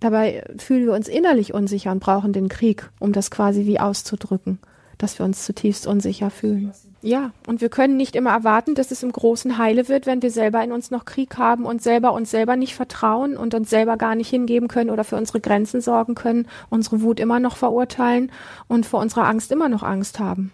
Dabei 0.00 0.44
fühlen 0.58 0.86
wir 0.86 0.92
uns 0.94 1.08
innerlich 1.08 1.54
unsicher 1.54 1.92
und 1.92 2.00
brauchen 2.00 2.32
den 2.32 2.48
Krieg, 2.48 2.90
um 3.00 3.12
das 3.12 3.30
quasi 3.30 3.66
wie 3.66 3.80
auszudrücken, 3.80 4.58
dass 4.96 5.18
wir 5.18 5.24
uns 5.24 5.44
zutiefst 5.44 5.86
unsicher 5.86 6.30
fühlen. 6.30 6.72
Ja, 7.00 7.30
und 7.46 7.60
wir 7.60 7.68
können 7.68 7.96
nicht 7.96 8.16
immer 8.16 8.30
erwarten, 8.30 8.74
dass 8.74 8.90
es 8.90 9.04
im 9.04 9.12
Großen 9.12 9.56
heile 9.56 9.88
wird, 9.88 10.06
wenn 10.06 10.20
wir 10.20 10.32
selber 10.32 10.62
in 10.64 10.72
uns 10.72 10.90
noch 10.90 11.04
Krieg 11.04 11.38
haben 11.38 11.64
und 11.64 11.80
selber 11.80 12.12
uns 12.12 12.30
selber 12.30 12.56
nicht 12.56 12.74
vertrauen 12.74 13.36
und 13.36 13.54
uns 13.54 13.70
selber 13.70 13.96
gar 13.96 14.16
nicht 14.16 14.28
hingeben 14.28 14.66
können 14.66 14.90
oder 14.90 15.04
für 15.04 15.16
unsere 15.16 15.40
Grenzen 15.40 15.80
sorgen 15.80 16.16
können, 16.16 16.48
unsere 16.70 17.00
Wut 17.02 17.20
immer 17.20 17.38
noch 17.38 17.56
verurteilen 17.56 18.32
und 18.66 18.84
vor 18.84 19.00
unserer 19.00 19.28
Angst 19.28 19.52
immer 19.52 19.68
noch 19.68 19.84
Angst 19.84 20.18
haben. 20.18 20.50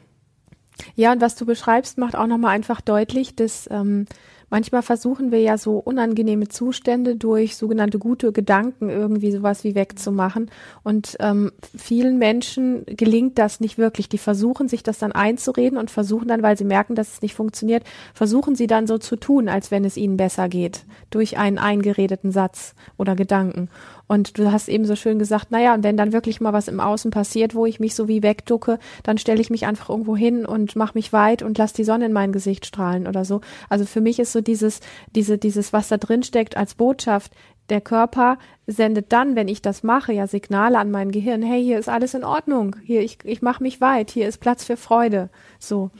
Ja, 0.94 1.12
und 1.12 1.20
was 1.20 1.34
du 1.36 1.46
beschreibst, 1.46 1.98
macht 1.98 2.16
auch 2.16 2.26
nochmal 2.26 2.54
einfach 2.54 2.80
deutlich, 2.80 3.36
dass 3.36 3.68
ähm, 3.70 4.06
manchmal 4.50 4.82
versuchen 4.82 5.32
wir 5.32 5.40
ja 5.40 5.58
so 5.58 5.78
unangenehme 5.78 6.48
Zustände 6.48 7.16
durch 7.16 7.56
sogenannte 7.56 7.98
gute 7.98 8.32
Gedanken 8.32 8.88
irgendwie 8.88 9.32
sowas 9.32 9.64
wie 9.64 9.74
wegzumachen. 9.74 10.50
Und 10.82 11.16
ähm, 11.20 11.52
vielen 11.76 12.18
Menschen 12.18 12.84
gelingt 12.86 13.38
das 13.38 13.60
nicht 13.60 13.78
wirklich. 13.78 14.08
Die 14.08 14.18
versuchen 14.18 14.68
sich 14.68 14.82
das 14.82 14.98
dann 14.98 15.12
einzureden 15.12 15.78
und 15.78 15.90
versuchen 15.90 16.28
dann, 16.28 16.42
weil 16.42 16.56
sie 16.56 16.64
merken, 16.64 16.94
dass 16.94 17.14
es 17.14 17.22
nicht 17.22 17.34
funktioniert, 17.34 17.84
versuchen 18.14 18.54
sie 18.54 18.66
dann 18.66 18.86
so 18.86 18.98
zu 18.98 19.16
tun, 19.16 19.48
als 19.48 19.70
wenn 19.70 19.84
es 19.84 19.96
ihnen 19.96 20.16
besser 20.16 20.48
geht, 20.48 20.84
durch 21.10 21.38
einen 21.38 21.58
eingeredeten 21.58 22.30
Satz 22.30 22.74
oder 22.96 23.16
Gedanken. 23.16 23.68
Und 24.06 24.38
du 24.38 24.52
hast 24.52 24.68
eben 24.68 24.84
so 24.84 24.96
schön 24.96 25.18
gesagt, 25.18 25.50
naja, 25.50 25.74
und 25.74 25.82
wenn 25.82 25.96
dann 25.96 26.12
wirklich 26.12 26.40
mal 26.40 26.52
was 26.52 26.68
im 26.68 26.80
Außen 26.80 27.10
passiert, 27.10 27.54
wo 27.54 27.64
ich 27.64 27.80
mich 27.80 27.94
so 27.94 28.06
wie 28.06 28.22
wegducke, 28.22 28.78
dann 29.02 29.18
stelle 29.18 29.40
ich 29.40 29.50
mich 29.50 29.66
einfach 29.66 29.88
irgendwo 29.88 30.16
hin 30.16 30.44
und 30.44 30.76
mache 30.76 30.94
mich 30.94 31.12
weit 31.12 31.42
und 31.42 31.56
lass 31.56 31.72
die 31.72 31.84
Sonne 31.84 32.06
in 32.06 32.12
mein 32.12 32.32
Gesicht 32.32 32.66
strahlen 32.66 33.06
oder 33.06 33.24
so. 33.24 33.40
Also 33.68 33.86
für 33.86 34.00
mich 34.00 34.18
ist 34.18 34.32
so 34.32 34.40
dieses, 34.40 34.80
diese, 35.14 35.38
dieses, 35.38 35.72
was 35.72 35.88
da 35.88 35.96
drin 35.96 36.22
steckt 36.22 36.56
als 36.56 36.74
Botschaft, 36.74 37.32
der 37.70 37.80
Körper 37.80 38.38
sendet 38.66 39.12
dann, 39.12 39.36
wenn 39.36 39.48
ich 39.48 39.62
das 39.62 39.82
mache, 39.82 40.12
ja 40.12 40.26
Signale 40.26 40.78
an 40.78 40.90
mein 40.90 41.10
Gehirn, 41.10 41.42
hey, 41.42 41.62
hier 41.62 41.78
ist 41.78 41.88
alles 41.88 42.12
in 42.14 42.24
Ordnung, 42.24 42.76
hier, 42.84 43.00
ich, 43.00 43.18
ich 43.24 43.40
mache 43.40 43.62
mich 43.62 43.80
weit, 43.80 44.10
hier 44.10 44.28
ist 44.28 44.38
Platz 44.38 44.64
für 44.64 44.76
Freude. 44.76 45.30
So. 45.58 45.90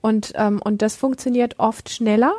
Und, 0.00 0.32
ähm, 0.36 0.60
und 0.62 0.80
das 0.80 0.94
funktioniert 0.94 1.58
oft 1.58 1.90
schneller, 1.90 2.34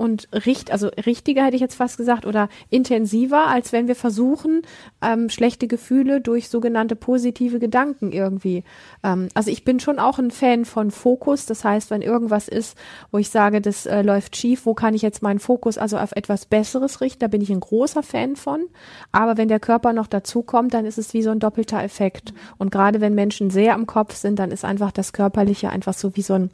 und 0.00 0.28
richt, 0.32 0.70
also 0.70 0.88
richtiger 1.04 1.44
hätte 1.44 1.56
ich 1.56 1.60
jetzt 1.60 1.74
fast 1.74 1.98
gesagt 1.98 2.24
oder 2.24 2.48
intensiver, 2.70 3.48
als 3.48 3.70
wenn 3.70 3.86
wir 3.86 3.94
versuchen, 3.94 4.62
ähm, 5.02 5.28
schlechte 5.28 5.68
Gefühle 5.68 6.22
durch 6.22 6.48
sogenannte 6.48 6.96
positive 6.96 7.58
Gedanken 7.58 8.10
irgendwie. 8.10 8.64
Ähm, 9.04 9.28
also 9.34 9.50
ich 9.50 9.62
bin 9.62 9.78
schon 9.78 9.98
auch 9.98 10.18
ein 10.18 10.30
Fan 10.30 10.64
von 10.64 10.90
Fokus. 10.90 11.44
Das 11.44 11.64
heißt, 11.64 11.90
wenn 11.90 12.00
irgendwas 12.00 12.48
ist, 12.48 12.78
wo 13.10 13.18
ich 13.18 13.28
sage, 13.28 13.60
das 13.60 13.84
äh, 13.84 14.00
läuft 14.00 14.36
schief, 14.36 14.64
wo 14.64 14.72
kann 14.72 14.94
ich 14.94 15.02
jetzt 15.02 15.20
meinen 15.20 15.38
Fokus 15.38 15.76
also 15.76 15.98
auf 15.98 16.12
etwas 16.12 16.46
Besseres 16.46 17.02
richten? 17.02 17.20
Da 17.20 17.26
bin 17.26 17.42
ich 17.42 17.50
ein 17.50 17.60
großer 17.60 18.02
Fan 18.02 18.36
von. 18.36 18.68
Aber 19.12 19.36
wenn 19.36 19.48
der 19.48 19.60
Körper 19.60 19.92
noch 19.92 20.06
dazukommt, 20.06 20.72
dann 20.72 20.86
ist 20.86 20.96
es 20.96 21.12
wie 21.12 21.20
so 21.20 21.28
ein 21.28 21.40
doppelter 21.40 21.82
Effekt. 21.82 22.32
Und 22.56 22.70
gerade 22.70 23.02
wenn 23.02 23.14
Menschen 23.14 23.50
sehr 23.50 23.74
am 23.74 23.86
Kopf 23.86 24.14
sind, 24.14 24.38
dann 24.38 24.50
ist 24.50 24.64
einfach 24.64 24.92
das 24.92 25.12
Körperliche 25.12 25.68
einfach 25.68 25.92
so 25.92 26.16
wie 26.16 26.22
so 26.22 26.32
ein 26.32 26.48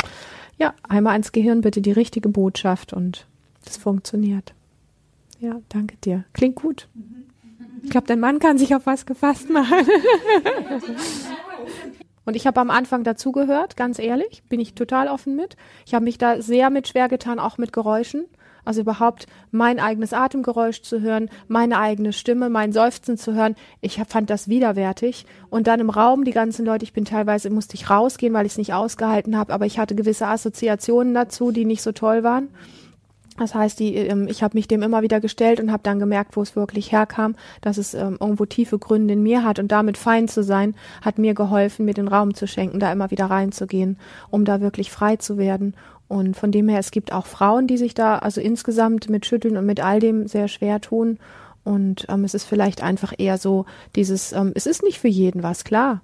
ja, 0.59 0.75
einmal 0.89 1.17
ins 1.17 1.33
Gehirn 1.33 1.61
bitte 1.61 1.81
die 1.81 1.93
richtige 1.93 2.29
Botschaft 2.29 2.93
und 2.93 3.27
das 3.67 3.77
funktioniert. 3.77 4.55
Ja, 5.39 5.61
danke 5.69 5.97
dir. 5.99 6.25
Klingt 6.33 6.57
gut. 6.57 6.89
Ich 7.83 7.91
glaube, 7.91 8.07
dein 8.07 8.21
Mann 8.21 8.39
kann 8.39 8.59
sich 8.59 8.75
auf 8.75 8.87
was 8.87 9.07
gefasst 9.07 9.51
machen. 9.51 9.87
Und 12.25 12.35
ich 12.35 12.47
habe 12.47 12.61
am 12.61 12.71
Anfang 12.71 13.05
dazugehört, 13.05 13.77
ganz 13.77 14.01
ehrlich, 14.01 14.43
bin 14.49 14.59
ich 14.59 14.75
total 14.75 15.07
offen 15.07 15.37
mit. 15.37 15.57
Ich 15.87 15.95
habe 15.95 16.05
mich 16.05 16.19
da 16.19 16.43
sehr 16.43 16.71
mit 16.71 16.89
schwer 16.89 17.09
getan, 17.09 17.39
auch 17.39 17.57
mit 17.57 17.73
Geräuschen. 17.73 18.25
Also 18.65 18.81
überhaupt 18.81 19.27
mein 19.53 19.79
eigenes 19.79 20.13
Atemgeräusch 20.13 20.83
zu 20.83 21.01
hören, 21.01 21.31
meine 21.47 21.79
eigene 21.79 22.13
Stimme, 22.13 22.51
mein 22.51 22.73
Seufzen 22.73 23.17
zu 23.17 23.33
hören. 23.33 23.55
Ich 23.81 24.03
fand 24.09 24.29
das 24.29 24.49
widerwärtig. 24.49 25.25
Und 25.51 25.69
dann 25.69 25.79
im 25.79 25.89
Raum 25.89 26.25
die 26.25 26.33
ganzen 26.33 26.67
Leute, 26.67 26.83
ich 26.83 26.93
bin 26.93 27.05
teilweise, 27.05 27.49
musste 27.49 27.77
ich 27.77 27.89
rausgehen, 27.89 28.35
weil 28.35 28.45
ich 28.45 28.53
es 28.53 28.59
nicht 28.59 28.75
ausgehalten 28.75 29.39
habe, 29.39 29.55
aber 29.55 29.67
ich 29.67 29.79
hatte 29.79 29.95
gewisse 29.95 30.27
Assoziationen 30.27 31.15
dazu, 31.15 31.53
die 31.53 31.65
nicht 31.65 31.83
so 31.83 31.93
toll 31.93 32.25
waren. 32.25 32.49
Das 33.37 33.55
heißt, 33.55 33.79
die, 33.79 33.95
ähm, 33.95 34.29
ich 34.29 34.43
habe 34.43 34.57
mich 34.57 34.69
dem 34.69 34.83
immer 34.83 35.03
wieder 35.03 35.21
gestellt 35.21 35.61
und 35.61 35.73
habe 35.73 35.83
dann 35.83 35.99
gemerkt, 35.99 36.37
wo 36.37 36.43
es 36.43 36.57
wirklich 36.57 36.93
herkam, 36.93 37.37
dass 37.61 37.79
es 37.79 37.95
ähm, 37.95 38.17
irgendwo 38.21 38.47
tiefe 38.47 38.79
Gründe 38.79 39.15
in 39.15 39.23
mir 39.23 39.45
hat 39.45 39.59
und 39.59 39.73
damit 39.73 39.99
fein 39.99 40.29
zu 40.29 40.43
sein, 40.43 40.75
hat 41.03 41.19
mir 41.19 41.35
geholfen, 41.35 41.85
mir 41.85 41.95
den 41.95 42.09
Raum 42.09 42.35
zu 42.35 42.47
schenken, 42.47 42.81
da 42.81 42.93
immer 42.93 43.11
wieder 43.11 43.27
reinzugehen, 43.27 43.99
um 44.31 44.45
da 44.45 44.61
wirklich 44.61 44.91
frei 44.91 45.17
zu 45.17 45.39
werden. 45.39 45.75
Und 46.09 46.37
von 46.37 46.53
dem 46.53 46.69
her, 46.69 46.79
es 46.79 46.91
gibt 46.91 47.13
auch 47.13 47.27
Frauen, 47.27 47.67
die 47.67 47.79
sich 47.79 47.95
da 47.95 48.19
also 48.19 48.41
insgesamt 48.41 49.11
mit 49.11 49.27
Schütteln 49.27 49.57
und 49.57 49.67
mit 49.67 49.81
all 49.81 50.01
dem 50.01 50.29
sehr 50.29 50.49
schwer 50.49 50.81
tun. 50.81 51.19
Und 51.65 52.07
ähm, 52.09 52.23
es 52.25 52.35
ist 52.35 52.45
vielleicht 52.45 52.83
einfach 52.83 53.13
eher 53.19 53.39
so 53.39 53.67
dieses, 53.97 54.33
ähm, 54.33 54.53
es 54.55 54.67
ist 54.67 54.85
nicht 54.85 55.01
für 55.01 55.09
jeden 55.09 55.43
was, 55.43 55.65
klar 55.65 56.01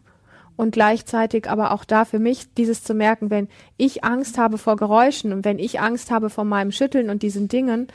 und 0.57 0.73
gleichzeitig 0.73 1.49
aber 1.49 1.73
auch 1.73 1.85
da 1.85 2.05
für 2.05 2.19
mich 2.19 2.53
dieses 2.55 2.85
zu 2.85 2.95
merken, 2.95 3.31
wenn 3.31 3.49
ich 3.77 4.05
Angst 4.05 4.39
habe 4.39 4.59
vor 4.59 4.77
Geräuschen 4.77 5.33
und 5.33 5.45
wenn 5.45 5.59
ich 5.59 5.81
Angst 5.81 6.11
habe 6.11 6.31
vor 6.31 6.45
meinem 6.45 6.73
Schütteln 6.73 7.11
und 7.11 7.23
diesen 7.23 7.49
Dingen, 7.49 7.89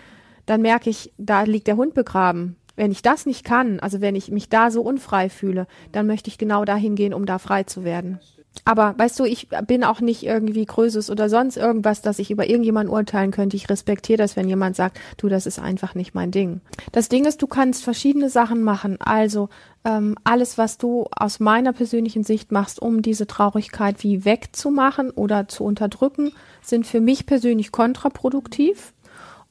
dann 0.46 0.62
merke 0.62 0.90
ich, 0.90 1.14
da 1.18 1.44
liegt 1.44 1.68
der 1.68 1.78
Hund 1.78 1.94
begraben. 1.94 2.56
Wenn 2.76 2.92
ich 2.92 3.02
das 3.02 3.26
nicht 3.26 3.44
kann, 3.44 3.80
also 3.80 4.02
wenn 4.02 4.16
ich 4.16 4.30
mich 4.30 4.50
da 4.50 4.70
so 4.72 4.82
unfrei 4.82 5.30
fühle, 5.30 5.68
dann 5.92 6.08
möchte 6.08 6.30
ich 6.30 6.38
genau 6.38 6.64
dahin 6.64 6.96
gehen, 6.96 7.14
um 7.14 7.26
da 7.26 7.40
frei 7.40 7.64
zu 7.64 7.84
werden. 7.84 8.20
Aber 8.66 8.96
weißt 8.98 9.20
du, 9.20 9.26
ich 9.26 9.48
bin 9.66 9.84
auch 9.84 10.02
nicht 10.02 10.24
irgendwie 10.24 10.66
Größes 10.66 11.10
oder 11.10 11.30
sonst 11.30 11.58
irgendwas, 11.58 12.02
dass 12.02 12.20
ich 12.20 12.32
über 12.32 12.50
irgendjemanden 12.50 12.94
urteilen 12.94 13.32
könnte. 13.32 13.56
Ich 13.56 13.70
respektiere 13.70 14.18
das, 14.18 14.36
wenn 14.36 14.48
jemand 14.48 14.76
sagt, 14.76 15.00
du, 15.18 15.30
das 15.30 15.46
ist 15.46 15.60
einfach 15.60 15.96
nicht 15.96 16.14
mein 16.14 16.32
Ding. 16.32 16.62
Das 16.92 17.10
Ding 17.10 17.26
ist, 17.26 17.42
du 17.42 17.48
kannst 17.48 17.84
verschiedene 17.84 18.30
Sachen 18.30 18.64
machen. 18.64 18.98
Also 19.00 19.50
ähm, 19.86 20.16
alles, 20.24 20.58
was 20.58 20.78
du 20.78 21.08
aus 21.12 21.40
meiner 21.40 21.74
persönlichen 21.74 22.24
Sicht 22.24 22.52
machst, 22.52 22.82
um 22.82 23.02
diese 23.02 23.28
Traurigkeit 23.28 24.04
wie 24.04 24.26
wegzumachen 24.26 25.12
oder 25.12 25.48
zu 25.48 25.64
unterdrücken, 25.64 26.34
sind 26.62 26.86
für 26.86 27.00
mich 27.00 27.26
persönlich 27.26 27.72
kontraproduktiv. 27.72 28.94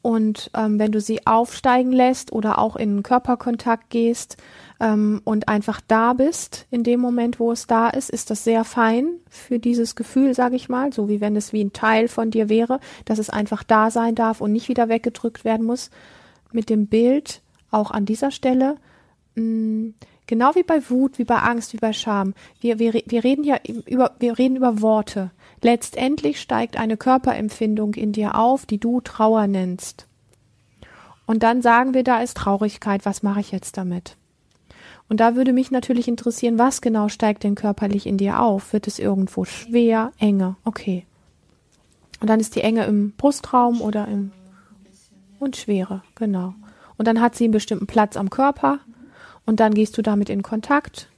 Und 0.06 0.52
ähm, 0.54 0.78
wenn 0.78 0.92
du 0.92 1.00
sie 1.00 1.26
aufsteigen 1.26 1.90
lässt 1.90 2.30
oder 2.30 2.60
auch 2.60 2.76
in 2.76 3.02
Körperkontakt 3.02 3.90
gehst, 3.90 4.36
ähm, 4.78 5.20
und 5.24 5.48
einfach 5.48 5.80
da 5.88 6.12
bist 6.12 6.68
in 6.70 6.84
dem 6.84 7.00
Moment, 7.00 7.40
wo 7.40 7.50
es 7.50 7.66
da 7.66 7.88
ist, 7.88 8.08
ist 8.08 8.30
das 8.30 8.44
sehr 8.44 8.62
fein 8.62 9.08
für 9.28 9.58
dieses 9.58 9.96
Gefühl, 9.96 10.32
sage 10.32 10.54
ich 10.54 10.68
mal, 10.68 10.92
so 10.92 11.08
wie 11.08 11.20
wenn 11.20 11.34
es 11.34 11.52
wie 11.52 11.64
ein 11.64 11.72
Teil 11.72 12.06
von 12.06 12.30
dir 12.30 12.48
wäre, 12.48 12.78
dass 13.04 13.18
es 13.18 13.30
einfach 13.30 13.64
da 13.64 13.90
sein 13.90 14.14
darf 14.14 14.40
und 14.40 14.52
nicht 14.52 14.68
wieder 14.68 14.88
weggedrückt 14.88 15.44
werden 15.44 15.66
muss. 15.66 15.90
Mit 16.52 16.70
dem 16.70 16.86
Bild 16.86 17.42
auch 17.72 17.90
an 17.90 18.04
dieser 18.04 18.30
Stelle. 18.30 18.76
Mh, 19.34 19.42
mm, 19.42 19.94
genau 20.26 20.54
wie 20.54 20.62
bei 20.62 20.88
Wut, 20.90 21.18
wie 21.18 21.24
bei 21.24 21.38
Angst, 21.38 21.72
wie 21.72 21.78
bei 21.78 21.92
Scham. 21.92 22.34
Wir, 22.60 22.78
wir, 22.78 22.92
wir 22.92 23.24
reden 23.24 23.44
ja 23.44 23.58
über, 23.86 24.12
wir 24.18 24.38
reden 24.38 24.56
über 24.56 24.80
Worte. 24.82 25.30
Letztendlich 25.62 26.40
steigt 26.40 26.76
eine 26.76 26.96
Körperempfindung 26.96 27.94
in 27.94 28.12
dir 28.12 28.36
auf, 28.36 28.66
die 28.66 28.78
du 28.78 29.00
Trauer 29.00 29.46
nennst. 29.46 30.06
Und 31.26 31.42
dann 31.42 31.62
sagen 31.62 31.94
wir, 31.94 32.04
da 32.04 32.20
ist 32.20 32.36
Traurigkeit, 32.36 33.04
was 33.04 33.22
mache 33.22 33.40
ich 33.40 33.50
jetzt 33.50 33.76
damit? 33.76 34.16
Und 35.08 35.20
da 35.20 35.36
würde 35.36 35.52
mich 35.52 35.70
natürlich 35.70 36.08
interessieren, 36.08 36.58
was 36.58 36.80
genau 36.80 37.08
steigt 37.08 37.44
denn 37.44 37.54
körperlich 37.54 38.06
in 38.06 38.18
dir 38.18 38.40
auf? 38.40 38.72
Wird 38.72 38.86
es 38.86 38.98
irgendwo 38.98 39.44
schwer, 39.44 40.12
enge? 40.18 40.56
Okay. 40.64 41.06
Und 42.20 42.28
dann 42.28 42.40
ist 42.40 42.56
die 42.56 42.62
Enge 42.62 42.84
im 42.86 43.12
Brustraum 43.12 43.80
oder 43.80 44.08
im 44.08 44.32
und 45.38 45.56
Schwere, 45.56 46.02
genau. 46.14 46.54
Und 46.96 47.06
dann 47.06 47.20
hat 47.20 47.34
sie 47.34 47.44
einen 47.44 47.52
bestimmten 47.52 47.86
Platz 47.86 48.16
am 48.16 48.30
Körper 48.30 48.80
und 49.46 49.60
dann 49.60 49.74
gehst 49.74 49.96
du 49.96 50.02
damit 50.02 50.28
in 50.28 50.42
Kontakt 50.42 51.08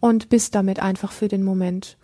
und 0.00 0.28
bist 0.28 0.54
damit 0.54 0.80
einfach 0.80 1.12
für 1.12 1.28
den 1.28 1.42
Moment 1.42 1.96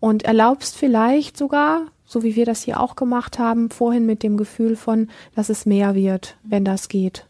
und 0.00 0.24
erlaubst 0.24 0.76
vielleicht 0.76 1.36
sogar, 1.36 1.86
so 2.04 2.22
wie 2.22 2.36
wir 2.36 2.44
das 2.44 2.62
hier 2.62 2.80
auch 2.80 2.96
gemacht 2.96 3.38
haben, 3.38 3.70
vorhin 3.70 4.04
mit 4.04 4.22
dem 4.22 4.36
Gefühl 4.36 4.76
von, 4.76 5.08
dass 5.34 5.48
es 5.48 5.64
mehr 5.66 5.94
wird, 5.94 6.36
wenn 6.42 6.64
das 6.64 6.88
geht. 6.88 7.26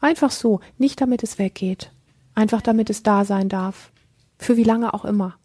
Einfach 0.00 0.30
so, 0.30 0.60
nicht 0.78 1.00
damit 1.00 1.22
es 1.22 1.38
weggeht. 1.38 1.90
Einfach 2.34 2.60
damit 2.60 2.90
es 2.90 3.02
da 3.02 3.24
sein 3.24 3.48
darf. 3.48 3.90
Für 4.38 4.56
wie 4.56 4.64
lange 4.64 4.92
auch 4.94 5.04
immer. 5.04 5.36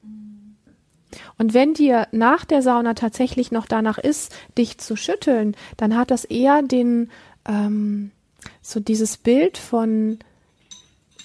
Und 1.38 1.54
wenn 1.54 1.74
dir 1.74 2.08
nach 2.12 2.44
der 2.44 2.62
Sauna 2.62 2.94
tatsächlich 2.94 3.52
noch 3.52 3.66
danach 3.66 3.98
ist, 3.98 4.36
dich 4.58 4.78
zu 4.78 4.96
schütteln, 4.96 5.56
dann 5.78 5.96
hat 5.96 6.12
das 6.12 6.26
eher 6.26 6.62
den, 6.64 7.10
ähm, 7.48 8.12
so 8.62 8.80
dieses 8.80 9.18
Bild 9.18 9.58
von, 9.58 10.20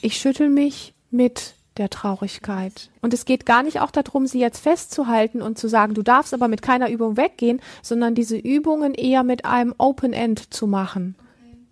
ich 0.02 0.18
schüttel 0.18 0.50
mich 0.50 0.94
mit 1.10 1.54
der 1.78 1.88
Traurigkeit. 1.88 2.90
Und 3.00 3.14
es 3.14 3.24
geht 3.24 3.46
gar 3.46 3.62
nicht 3.62 3.80
auch 3.80 3.90
darum, 3.90 4.26
sie 4.26 4.40
jetzt 4.40 4.60
festzuhalten 4.60 5.40
und 5.40 5.58
zu 5.58 5.68
sagen, 5.68 5.94
du 5.94 6.02
darfst 6.02 6.34
aber 6.34 6.48
mit 6.48 6.60
keiner 6.60 6.90
Übung 6.90 7.16
weggehen, 7.16 7.62
sondern 7.80 8.14
diese 8.14 8.36
Übungen 8.36 8.92
eher 8.92 9.22
mit 9.22 9.46
einem 9.46 9.74
Open 9.78 10.12
End 10.12 10.52
zu 10.52 10.66
machen 10.66 11.16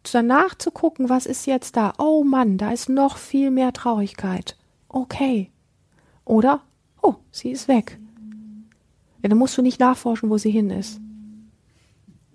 danach 0.02 0.54
zu 0.54 0.70
gucken, 0.70 1.08
was 1.08 1.26
ist 1.26 1.46
jetzt 1.46 1.76
da? 1.76 1.92
Oh 1.98 2.24
Mann, 2.24 2.58
da 2.58 2.72
ist 2.72 2.88
noch 2.88 3.16
viel 3.16 3.50
mehr 3.50 3.72
Traurigkeit. 3.72 4.56
Okay. 4.88 5.50
Oder, 6.24 6.62
oh, 7.02 7.16
sie 7.30 7.50
ist 7.50 7.68
weg. 7.68 7.98
Ja, 9.22 9.28
dann 9.28 9.38
musst 9.38 9.56
du 9.58 9.62
nicht 9.62 9.80
nachforschen, 9.80 10.30
wo 10.30 10.38
sie 10.38 10.50
hin 10.50 10.70
ist. 10.70 11.00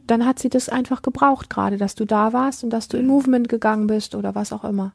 Dann 0.05 0.25
hat 0.25 0.37
sie 0.37 0.49
das 0.49 0.69
einfach 0.69 1.01
gebraucht 1.01 1.49
gerade, 1.49 1.77
dass 1.77 1.95
du 1.95 2.05
da 2.05 2.31
warst 2.31 2.63
und 2.63 2.69
dass 2.69 2.87
du 2.87 2.97
in 2.97 3.07
Movement 3.07 3.49
gegangen 3.49 3.87
bist 3.87 4.13
oder 4.13 4.35
was 4.35 4.53
auch 4.53 4.63
immer. 4.63 4.93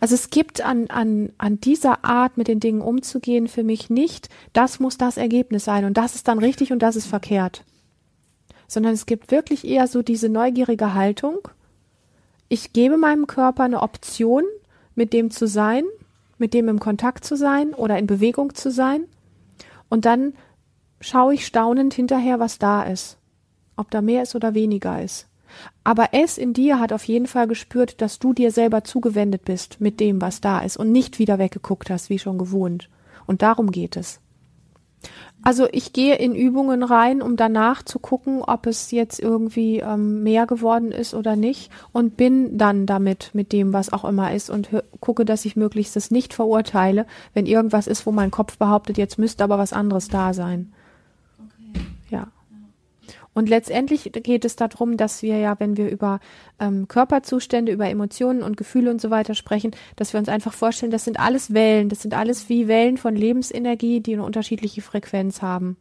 Also 0.00 0.14
es 0.14 0.30
gibt 0.30 0.60
an, 0.60 0.88
an, 0.88 1.32
an 1.38 1.60
dieser 1.60 2.04
Art, 2.04 2.36
mit 2.36 2.48
den 2.48 2.60
Dingen 2.60 2.80
umzugehen, 2.80 3.48
für 3.48 3.64
mich 3.64 3.90
nicht, 3.90 4.28
das 4.52 4.80
muss 4.80 4.98
das 4.98 5.16
Ergebnis 5.16 5.64
sein 5.64 5.84
und 5.84 5.96
das 5.96 6.14
ist 6.14 6.28
dann 6.28 6.38
richtig 6.38 6.72
und 6.72 6.80
das 6.80 6.96
ist 6.96 7.06
verkehrt 7.06 7.64
sondern 8.72 8.94
es 8.94 9.04
gibt 9.04 9.30
wirklich 9.30 9.66
eher 9.66 9.86
so 9.86 10.02
diese 10.02 10.30
neugierige 10.30 10.94
Haltung. 10.94 11.48
Ich 12.48 12.72
gebe 12.72 12.96
meinem 12.96 13.26
Körper 13.26 13.64
eine 13.64 13.82
Option, 13.82 14.44
mit 14.94 15.12
dem 15.12 15.30
zu 15.30 15.46
sein, 15.46 15.84
mit 16.38 16.54
dem 16.54 16.68
im 16.68 16.80
Kontakt 16.80 17.24
zu 17.24 17.36
sein 17.36 17.74
oder 17.74 17.98
in 17.98 18.06
Bewegung 18.06 18.54
zu 18.54 18.70
sein. 18.70 19.04
Und 19.90 20.06
dann 20.06 20.32
schaue 21.02 21.34
ich 21.34 21.46
staunend 21.46 21.92
hinterher, 21.92 22.40
was 22.40 22.58
da 22.58 22.82
ist. 22.84 23.18
Ob 23.76 23.90
da 23.90 24.00
mehr 24.00 24.22
ist 24.22 24.34
oder 24.34 24.54
weniger 24.54 25.02
ist. 25.02 25.26
Aber 25.84 26.10
es 26.12 26.38
in 26.38 26.52
dir 26.52 26.78
hat 26.78 26.92
auf 26.92 27.04
jeden 27.04 27.26
Fall 27.26 27.46
gespürt, 27.46 28.00
dass 28.00 28.18
du 28.18 28.32
dir 28.32 28.52
selber 28.52 28.84
zugewendet 28.84 29.44
bist 29.44 29.80
mit 29.80 30.00
dem, 30.00 30.20
was 30.20 30.40
da 30.40 30.60
ist 30.60 30.76
und 30.76 30.92
nicht 30.92 31.18
wieder 31.18 31.38
weggeguckt 31.38 31.90
hast, 31.90 32.10
wie 32.10 32.18
schon 32.18 32.38
gewohnt. 32.38 32.88
Und 33.26 33.42
darum 33.42 33.70
geht 33.70 33.96
es. 33.96 34.20
Also 35.44 35.66
ich 35.72 35.92
gehe 35.92 36.14
in 36.14 36.36
Übungen 36.36 36.84
rein, 36.84 37.20
um 37.20 37.36
danach 37.36 37.82
zu 37.82 37.98
gucken, 37.98 38.42
ob 38.42 38.66
es 38.66 38.92
jetzt 38.92 39.18
irgendwie 39.18 39.80
ähm, 39.80 40.22
mehr 40.22 40.46
geworden 40.46 40.92
ist 40.92 41.14
oder 41.14 41.34
nicht 41.34 41.72
und 41.90 42.16
bin 42.16 42.56
dann 42.58 42.86
damit 42.86 43.30
mit 43.32 43.52
dem, 43.52 43.72
was 43.72 43.92
auch 43.92 44.04
immer 44.04 44.32
ist 44.32 44.50
und 44.50 44.70
gucke, 45.00 45.24
dass 45.24 45.44
ich 45.44 45.56
möglichst 45.56 45.96
das 45.96 46.12
nicht 46.12 46.32
verurteile, 46.32 47.06
wenn 47.34 47.46
irgendwas 47.46 47.88
ist, 47.88 48.06
wo 48.06 48.12
mein 48.12 48.30
Kopf 48.30 48.56
behauptet, 48.56 48.98
jetzt 48.98 49.18
müsste 49.18 49.42
aber 49.42 49.58
was 49.58 49.72
anderes 49.72 50.06
da 50.06 50.32
sein. 50.32 50.72
Und 53.34 53.48
letztendlich 53.48 54.10
geht 54.12 54.44
es 54.44 54.56
darum, 54.56 54.96
dass 54.96 55.22
wir 55.22 55.38
ja, 55.38 55.58
wenn 55.58 55.76
wir 55.76 55.90
über 55.90 56.20
ähm, 56.60 56.86
Körperzustände, 56.86 57.72
über 57.72 57.88
Emotionen 57.88 58.42
und 58.42 58.58
Gefühle 58.58 58.90
und 58.90 59.00
so 59.00 59.10
weiter 59.10 59.34
sprechen, 59.34 59.70
dass 59.96 60.12
wir 60.12 60.20
uns 60.20 60.28
einfach 60.28 60.52
vorstellen, 60.52 60.92
das 60.92 61.04
sind 61.04 61.18
alles 61.18 61.54
Wellen, 61.54 61.88
das 61.88 62.02
sind 62.02 62.14
alles 62.14 62.48
wie 62.50 62.68
Wellen 62.68 62.98
von 62.98 63.16
Lebensenergie, 63.16 64.00
die 64.00 64.14
eine 64.14 64.24
unterschiedliche 64.24 64.82
Frequenz 64.82 65.40
haben. 65.40 65.76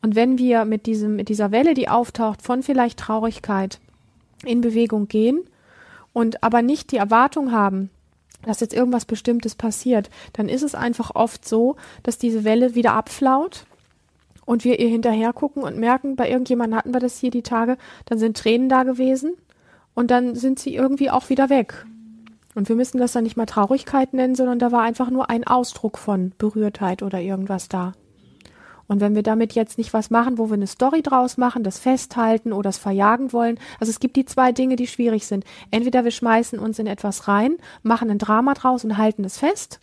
Und 0.00 0.14
wenn 0.14 0.38
wir 0.38 0.64
mit 0.64 0.86
diesem, 0.86 1.16
mit 1.16 1.28
dieser 1.28 1.50
Welle, 1.50 1.74
die 1.74 1.88
auftaucht, 1.88 2.42
von 2.42 2.62
vielleicht 2.62 2.98
Traurigkeit 2.98 3.78
in 4.44 4.60
Bewegung 4.60 5.08
gehen 5.08 5.40
und 6.12 6.42
aber 6.42 6.62
nicht 6.62 6.92
die 6.92 6.96
Erwartung 6.96 7.52
haben, 7.52 7.90
dass 8.42 8.60
jetzt 8.60 8.74
irgendwas 8.74 9.04
Bestimmtes 9.04 9.54
passiert, 9.54 10.10
dann 10.34 10.48
ist 10.48 10.62
es 10.62 10.74
einfach 10.74 11.14
oft 11.14 11.46
so, 11.46 11.76
dass 12.02 12.18
diese 12.18 12.44
Welle 12.44 12.74
wieder 12.74 12.92
abflaut 12.92 13.66
und 14.46 14.64
wir 14.64 14.78
ihr 14.78 14.88
hinterher 14.88 15.32
gucken 15.32 15.62
und 15.62 15.78
merken, 15.78 16.16
bei 16.16 16.28
irgendjemandem 16.28 16.78
hatten 16.78 16.94
wir 16.94 17.00
das 17.00 17.18
hier 17.18 17.30
die 17.30 17.42
Tage, 17.42 17.76
dann 18.06 18.18
sind 18.18 18.36
Tränen 18.36 18.68
da 18.68 18.82
gewesen 18.82 19.34
und 19.94 20.10
dann 20.10 20.34
sind 20.34 20.58
sie 20.58 20.74
irgendwie 20.74 21.10
auch 21.10 21.28
wieder 21.28 21.50
weg. 21.50 21.86
Und 22.54 22.68
wir 22.68 22.76
müssen 22.76 22.98
das 22.98 23.12
dann 23.12 23.24
nicht 23.24 23.36
mal 23.36 23.46
Traurigkeit 23.46 24.12
nennen, 24.12 24.34
sondern 24.34 24.58
da 24.58 24.70
war 24.70 24.82
einfach 24.82 25.10
nur 25.10 25.28
ein 25.28 25.44
Ausdruck 25.44 25.98
von 25.98 26.32
Berührtheit 26.38 27.02
oder 27.02 27.20
irgendwas 27.20 27.68
da. 27.68 27.92
Und 28.86 29.00
wenn 29.00 29.14
wir 29.14 29.22
damit 29.22 29.54
jetzt 29.54 29.78
nicht 29.78 29.94
was 29.94 30.10
machen, 30.10 30.38
wo 30.38 30.50
wir 30.50 30.54
eine 30.54 30.66
Story 30.66 31.02
draus 31.02 31.36
machen, 31.36 31.64
das 31.64 31.78
festhalten 31.78 32.52
oder 32.52 32.68
das 32.68 32.78
verjagen 32.78 33.32
wollen, 33.32 33.58
also 33.80 33.90
es 33.90 33.98
gibt 33.98 34.16
die 34.16 34.26
zwei 34.26 34.52
Dinge, 34.52 34.76
die 34.76 34.86
schwierig 34.86 35.26
sind. 35.26 35.44
Entweder 35.70 36.04
wir 36.04 36.10
schmeißen 36.10 36.58
uns 36.58 36.78
in 36.78 36.86
etwas 36.86 37.26
rein, 37.26 37.56
machen 37.82 38.10
ein 38.10 38.18
Drama 38.18 38.54
draus 38.54 38.84
und 38.84 38.98
halten 38.98 39.24
es 39.24 39.38
fest, 39.38 39.80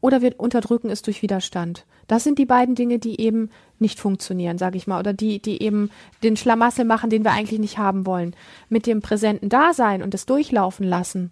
oder 0.00 0.20
wir 0.20 0.38
unterdrücken 0.38 0.90
es 0.90 1.02
durch 1.02 1.22
Widerstand. 1.22 1.86
Das 2.12 2.24
sind 2.24 2.38
die 2.38 2.44
beiden 2.44 2.74
Dinge, 2.74 2.98
die 2.98 3.22
eben 3.22 3.48
nicht 3.78 3.98
funktionieren, 3.98 4.58
sage 4.58 4.76
ich 4.76 4.86
mal, 4.86 5.00
oder 5.00 5.14
die, 5.14 5.40
die 5.40 5.62
eben 5.62 5.90
den 6.22 6.36
Schlamassel 6.36 6.84
machen, 6.84 7.08
den 7.08 7.24
wir 7.24 7.30
eigentlich 7.30 7.58
nicht 7.58 7.78
haben 7.78 8.04
wollen. 8.04 8.36
Mit 8.68 8.86
dem 8.86 9.00
präsenten 9.00 9.48
Dasein 9.48 10.02
und 10.02 10.12
das 10.12 10.26
Durchlaufen 10.26 10.86
lassen 10.86 11.30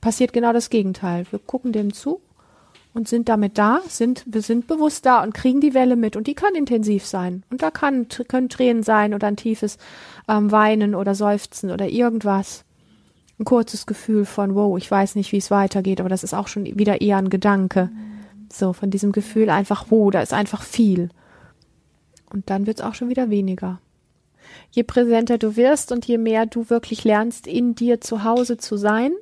passiert 0.00 0.32
genau 0.32 0.52
das 0.52 0.70
Gegenteil. 0.70 1.26
Wir 1.32 1.40
gucken 1.40 1.72
dem 1.72 1.92
zu 1.92 2.20
und 2.94 3.08
sind 3.08 3.28
damit 3.28 3.58
da, 3.58 3.80
sind, 3.88 4.22
wir 4.24 4.42
sind 4.42 4.68
bewusst 4.68 5.06
da 5.06 5.24
und 5.24 5.34
kriegen 5.34 5.60
die 5.60 5.74
Welle 5.74 5.96
mit 5.96 6.14
und 6.14 6.28
die 6.28 6.34
kann 6.34 6.54
intensiv 6.54 7.04
sein. 7.04 7.42
Und 7.50 7.60
da 7.60 7.72
kann, 7.72 8.06
können 8.28 8.48
Tränen 8.48 8.84
sein 8.84 9.14
oder 9.14 9.26
ein 9.26 9.36
tiefes 9.36 9.76
ähm, 10.28 10.52
Weinen 10.52 10.94
oder 10.94 11.16
Seufzen 11.16 11.72
oder 11.72 11.88
irgendwas. 11.88 12.62
Ein 13.40 13.44
kurzes 13.44 13.86
Gefühl 13.86 14.24
von, 14.24 14.54
wow, 14.54 14.78
ich 14.78 14.88
weiß 14.88 15.16
nicht, 15.16 15.32
wie 15.32 15.38
es 15.38 15.50
weitergeht, 15.50 15.98
aber 15.98 16.08
das 16.08 16.22
ist 16.22 16.32
auch 16.32 16.46
schon 16.46 16.64
wieder 16.78 17.00
eher 17.00 17.16
ein 17.16 17.28
Gedanke. 17.28 17.90
So, 18.52 18.72
von 18.72 18.90
diesem 18.90 19.12
Gefühl 19.12 19.50
einfach, 19.50 19.86
wow, 19.88 20.10
da 20.10 20.20
ist 20.20 20.32
einfach 20.32 20.62
viel. 20.62 21.08
Und 22.32 22.50
dann 22.50 22.66
wird 22.66 22.80
es 22.80 22.84
auch 22.84 22.94
schon 22.94 23.08
wieder 23.08 23.30
weniger. 23.30 23.80
Je 24.70 24.82
präsenter 24.82 25.38
du 25.38 25.56
wirst 25.56 25.92
und 25.92 26.06
je 26.06 26.18
mehr 26.18 26.46
du 26.46 26.68
wirklich 26.68 27.04
lernst, 27.04 27.46
in 27.46 27.74
dir 27.74 28.00
zu 28.00 28.24
Hause 28.24 28.58
zu 28.58 28.76
sein 28.76 29.12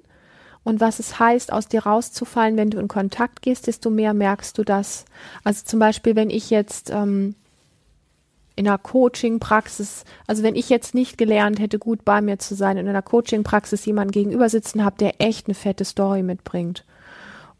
und 0.64 0.80
was 0.80 0.98
es 0.98 1.18
heißt, 1.18 1.52
aus 1.52 1.68
dir 1.68 1.84
rauszufallen, 1.84 2.56
wenn 2.56 2.70
du 2.70 2.78
in 2.78 2.88
Kontakt 2.88 3.42
gehst, 3.42 3.66
desto 3.66 3.90
mehr 3.90 4.14
merkst 4.14 4.56
du 4.58 4.64
das. 4.64 5.04
Also 5.44 5.64
zum 5.64 5.78
Beispiel, 5.78 6.16
wenn 6.16 6.30
ich 6.30 6.50
jetzt 6.50 6.90
ähm, 6.90 7.34
in 8.56 8.68
einer 8.68 8.78
Coaching-Praxis, 8.78 10.04
also 10.26 10.42
wenn 10.42 10.56
ich 10.56 10.68
jetzt 10.68 10.94
nicht 10.94 11.18
gelernt 11.18 11.60
hätte, 11.60 11.78
gut 11.78 12.04
bei 12.04 12.20
mir 12.20 12.38
zu 12.38 12.54
sein, 12.54 12.76
in 12.76 12.88
einer 12.88 13.02
Coaching-Praxis 13.02 13.86
jemanden 13.86 14.12
gegenüber 14.12 14.48
sitzen 14.48 14.84
habe, 14.84 14.96
der 14.98 15.20
echt 15.20 15.46
eine 15.46 15.54
fette 15.54 15.84
Story 15.84 16.22
mitbringt. 16.22 16.84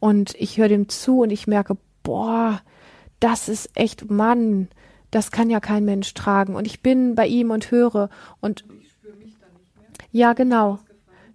Und 0.00 0.34
ich 0.36 0.58
höre 0.58 0.68
dem 0.68 0.88
zu 0.88 1.20
und 1.20 1.30
ich 1.30 1.46
merke, 1.46 1.76
boah, 2.02 2.60
das 3.20 3.48
ist 3.48 3.70
echt, 3.74 4.10
Mann, 4.10 4.68
das 5.10 5.30
kann 5.30 5.50
ja 5.50 5.60
kein 5.60 5.84
Mensch 5.84 6.12
tragen. 6.14 6.56
Und 6.56 6.66
ich 6.66 6.82
bin 6.82 7.14
bei 7.14 7.26
ihm 7.26 7.50
und 7.50 7.70
höre 7.70 8.08
und 8.40 8.64
ja, 10.12 10.32
genau. 10.32 10.80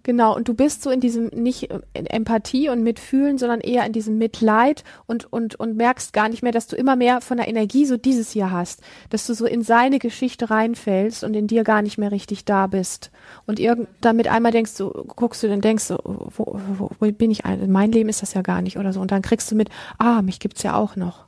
Genau, 0.06 0.36
und 0.36 0.46
du 0.46 0.54
bist 0.54 0.84
so 0.84 0.90
in 0.90 1.00
diesem 1.00 1.26
nicht 1.34 1.68
in 1.92 2.06
Empathie 2.06 2.68
und 2.68 2.84
Mitfühlen, 2.84 3.38
sondern 3.38 3.60
eher 3.60 3.84
in 3.84 3.92
diesem 3.92 4.18
Mitleid 4.18 4.84
und, 5.06 5.32
und, 5.32 5.56
und 5.56 5.76
merkst 5.76 6.12
gar 6.12 6.28
nicht 6.28 6.44
mehr, 6.44 6.52
dass 6.52 6.68
du 6.68 6.76
immer 6.76 6.94
mehr 6.94 7.20
von 7.20 7.38
der 7.38 7.48
Energie 7.48 7.86
so 7.86 7.96
dieses 7.96 8.30
hier 8.30 8.52
hast, 8.52 8.82
dass 9.10 9.26
du 9.26 9.34
so 9.34 9.46
in 9.46 9.62
seine 9.62 9.98
Geschichte 9.98 10.48
reinfällst 10.48 11.24
und 11.24 11.34
in 11.34 11.48
dir 11.48 11.64
gar 11.64 11.82
nicht 11.82 11.98
mehr 11.98 12.12
richtig 12.12 12.44
da 12.44 12.68
bist. 12.68 13.10
Und 13.46 13.58
irgend, 13.58 13.88
damit 14.00 14.28
einmal 14.28 14.52
denkst 14.52 14.76
du, 14.76 14.90
guckst 15.16 15.42
du, 15.42 15.48
dann 15.48 15.60
denkst 15.60 15.88
du, 15.88 15.96
wo, 16.04 16.56
wo, 16.78 16.90
wo 17.00 17.10
bin 17.10 17.32
ich? 17.32 17.42
Mein 17.66 17.90
Leben 17.90 18.08
ist 18.08 18.22
das 18.22 18.32
ja 18.32 18.42
gar 18.42 18.62
nicht 18.62 18.78
oder 18.78 18.92
so. 18.92 19.00
Und 19.00 19.10
dann 19.10 19.22
kriegst 19.22 19.50
du 19.50 19.56
mit, 19.56 19.70
ah, 19.98 20.22
mich 20.22 20.38
gibt's 20.38 20.62
ja 20.62 20.76
auch 20.76 20.94
noch. 20.94 21.24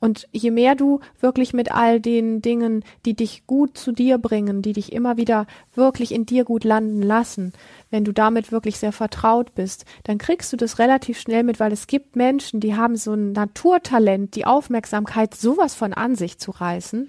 Und 0.00 0.28
je 0.32 0.50
mehr 0.50 0.74
du 0.74 1.00
wirklich 1.20 1.52
mit 1.52 1.72
all 1.72 2.00
den 2.00 2.42
Dingen, 2.42 2.84
die 3.04 3.14
dich 3.14 3.46
gut 3.46 3.76
zu 3.76 3.92
dir 3.92 4.18
bringen, 4.18 4.62
die 4.62 4.72
dich 4.72 4.92
immer 4.92 5.16
wieder 5.16 5.46
wirklich 5.74 6.12
in 6.12 6.26
dir 6.26 6.44
gut 6.44 6.64
landen 6.64 7.02
lassen, 7.02 7.52
wenn 7.90 8.04
du 8.04 8.12
damit 8.12 8.52
wirklich 8.52 8.78
sehr 8.78 8.92
vertraut 8.92 9.54
bist, 9.54 9.84
dann 10.04 10.18
kriegst 10.18 10.52
du 10.52 10.56
das 10.56 10.78
relativ 10.78 11.18
schnell 11.18 11.42
mit, 11.42 11.60
weil 11.60 11.72
es 11.72 11.86
gibt 11.86 12.16
Menschen, 12.16 12.60
die 12.60 12.74
haben 12.74 12.96
so 12.96 13.14
ein 13.14 13.32
Naturtalent, 13.32 14.34
die 14.34 14.46
Aufmerksamkeit 14.46 15.34
sowas 15.34 15.74
von 15.74 15.92
an 15.92 16.14
sich 16.14 16.38
zu 16.38 16.50
reißen, 16.50 17.08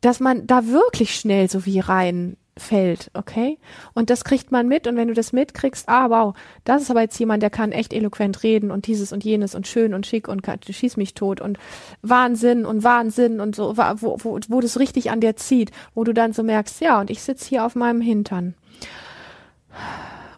dass 0.00 0.20
man 0.20 0.46
da 0.46 0.66
wirklich 0.66 1.14
schnell 1.14 1.50
so 1.50 1.66
wie 1.66 1.80
rein 1.80 2.36
fällt, 2.58 3.10
okay? 3.14 3.58
Und 3.94 4.10
das 4.10 4.24
kriegt 4.24 4.52
man 4.52 4.68
mit 4.68 4.86
und 4.86 4.96
wenn 4.96 5.08
du 5.08 5.14
das 5.14 5.32
mitkriegst, 5.32 5.88
ah 5.88 6.10
wow, 6.10 6.34
das 6.64 6.82
ist 6.82 6.90
aber 6.90 7.02
jetzt 7.02 7.18
jemand, 7.18 7.42
der 7.42 7.50
kann 7.50 7.72
echt 7.72 7.92
eloquent 7.92 8.42
reden 8.42 8.70
und 8.70 8.86
dieses 8.86 9.12
und 9.12 9.24
jenes 9.24 9.54
und 9.54 9.66
schön 9.66 9.94
und 9.94 10.06
schick 10.06 10.28
und 10.28 10.46
schieß 10.68 10.96
mich 10.96 11.14
tot 11.14 11.40
und 11.40 11.58
Wahnsinn 12.02 12.66
und 12.66 12.84
Wahnsinn 12.84 13.40
und 13.40 13.56
so, 13.56 13.76
wo, 13.76 14.16
wo, 14.20 14.38
wo 14.48 14.60
das 14.60 14.78
richtig 14.78 15.10
an 15.10 15.20
dir 15.20 15.36
zieht, 15.36 15.70
wo 15.94 16.04
du 16.04 16.12
dann 16.12 16.32
so 16.32 16.42
merkst, 16.42 16.80
ja, 16.80 17.00
und 17.00 17.10
ich 17.10 17.22
sitze 17.22 17.48
hier 17.48 17.64
auf 17.64 17.74
meinem 17.74 18.00
Hintern 18.00 18.54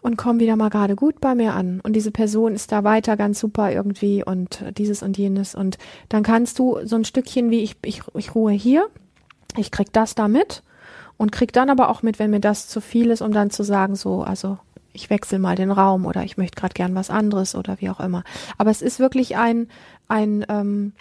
und 0.01 0.17
komm 0.17 0.39
wieder 0.39 0.55
mal 0.55 0.69
gerade 0.69 0.95
gut 0.95 1.21
bei 1.21 1.35
mir 1.35 1.53
an. 1.53 1.79
Und 1.81 1.93
diese 1.93 2.11
Person 2.11 2.55
ist 2.55 2.71
da 2.71 2.83
weiter 2.83 3.17
ganz 3.17 3.39
super 3.39 3.71
irgendwie 3.71 4.23
und 4.23 4.63
dieses 4.77 5.03
und 5.03 5.17
jenes. 5.17 5.55
Und 5.55 5.77
dann 6.09 6.23
kannst 6.23 6.59
du 6.59 6.79
so 6.83 6.95
ein 6.95 7.05
Stückchen 7.05 7.51
wie 7.51 7.61
ich, 7.61 7.75
ich, 7.83 8.01
ich 8.15 8.35
ruhe 8.35 8.51
hier, 8.51 8.87
ich 9.57 9.71
krieg 9.71 9.93
das 9.93 10.15
da 10.15 10.27
mit 10.27 10.63
und 11.21 11.31
krieg 11.31 11.53
dann 11.53 11.69
aber 11.69 11.89
auch 11.89 12.01
mit, 12.01 12.17
wenn 12.17 12.31
mir 12.31 12.39
das 12.39 12.67
zu 12.67 12.81
viel 12.81 13.11
ist, 13.11 13.21
um 13.21 13.31
dann 13.31 13.51
zu 13.51 13.61
sagen, 13.61 13.95
so, 13.95 14.23
also 14.23 14.57
ich 14.91 15.11
wechsle 15.11 15.37
mal 15.37 15.55
den 15.55 15.69
Raum 15.69 16.07
oder 16.07 16.23
ich 16.23 16.35
möchte 16.35 16.59
gerade 16.59 16.73
gern 16.73 16.95
was 16.95 17.11
anderes 17.11 17.53
oder 17.53 17.79
wie 17.79 17.91
auch 17.91 17.99
immer. 17.99 18.23
Aber 18.57 18.71
es 18.71 18.81
ist 18.81 18.99
wirklich 18.99 19.37
ein, 19.37 19.67
ein, 20.07 20.43
ähm, 20.49 20.93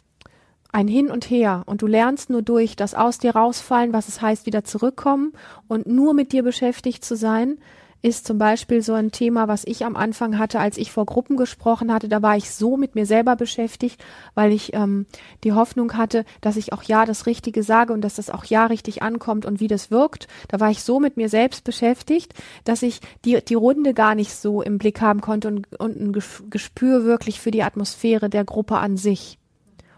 ein 0.72 0.88
Hin 0.88 1.10
und 1.10 1.30
Her 1.30 1.62
und 1.64 1.80
du 1.80 1.86
lernst 1.86 2.28
nur 2.28 2.42
durch 2.42 2.76
das 2.76 2.92
aus 2.92 3.16
dir 3.16 3.34
rausfallen, 3.34 3.94
was 3.94 4.08
es 4.08 4.20
heißt, 4.20 4.44
wieder 4.44 4.62
zurückkommen 4.62 5.32
und 5.68 5.86
nur 5.86 6.12
mit 6.12 6.32
dir 6.32 6.42
beschäftigt 6.42 7.02
zu 7.02 7.16
sein, 7.16 7.56
ist 8.02 8.26
zum 8.26 8.38
Beispiel 8.38 8.82
so 8.82 8.94
ein 8.94 9.12
Thema, 9.12 9.46
was 9.48 9.64
ich 9.64 9.84
am 9.84 9.96
Anfang 9.96 10.38
hatte, 10.38 10.58
als 10.58 10.78
ich 10.78 10.90
vor 10.90 11.04
Gruppen 11.04 11.36
gesprochen 11.36 11.92
hatte. 11.92 12.08
Da 12.08 12.22
war 12.22 12.36
ich 12.36 12.50
so 12.50 12.76
mit 12.76 12.94
mir 12.94 13.04
selber 13.04 13.36
beschäftigt, 13.36 14.02
weil 14.34 14.52
ich 14.52 14.72
ähm, 14.72 15.06
die 15.44 15.52
Hoffnung 15.52 15.96
hatte, 15.96 16.24
dass 16.40 16.56
ich 16.56 16.72
auch 16.72 16.82
ja 16.82 17.04
das 17.04 17.26
Richtige 17.26 17.62
sage 17.62 17.92
und 17.92 18.00
dass 18.00 18.14
das 18.14 18.30
auch 18.30 18.44
ja 18.44 18.66
richtig 18.66 19.02
ankommt 19.02 19.44
und 19.44 19.60
wie 19.60 19.68
das 19.68 19.90
wirkt. 19.90 20.28
Da 20.48 20.60
war 20.60 20.70
ich 20.70 20.82
so 20.82 20.98
mit 20.98 21.16
mir 21.16 21.28
selbst 21.28 21.64
beschäftigt, 21.64 22.32
dass 22.64 22.82
ich 22.82 23.00
die, 23.24 23.44
die 23.44 23.54
Runde 23.54 23.92
gar 23.92 24.14
nicht 24.14 24.34
so 24.34 24.62
im 24.62 24.78
Blick 24.78 25.00
haben 25.00 25.20
konnte 25.20 25.48
und, 25.48 25.80
und 25.80 26.00
ein 26.00 26.12
Gespür 26.50 27.04
wirklich 27.04 27.40
für 27.40 27.50
die 27.50 27.62
Atmosphäre 27.62 28.30
der 28.30 28.44
Gruppe 28.44 28.78
an 28.78 28.96
sich. 28.96 29.38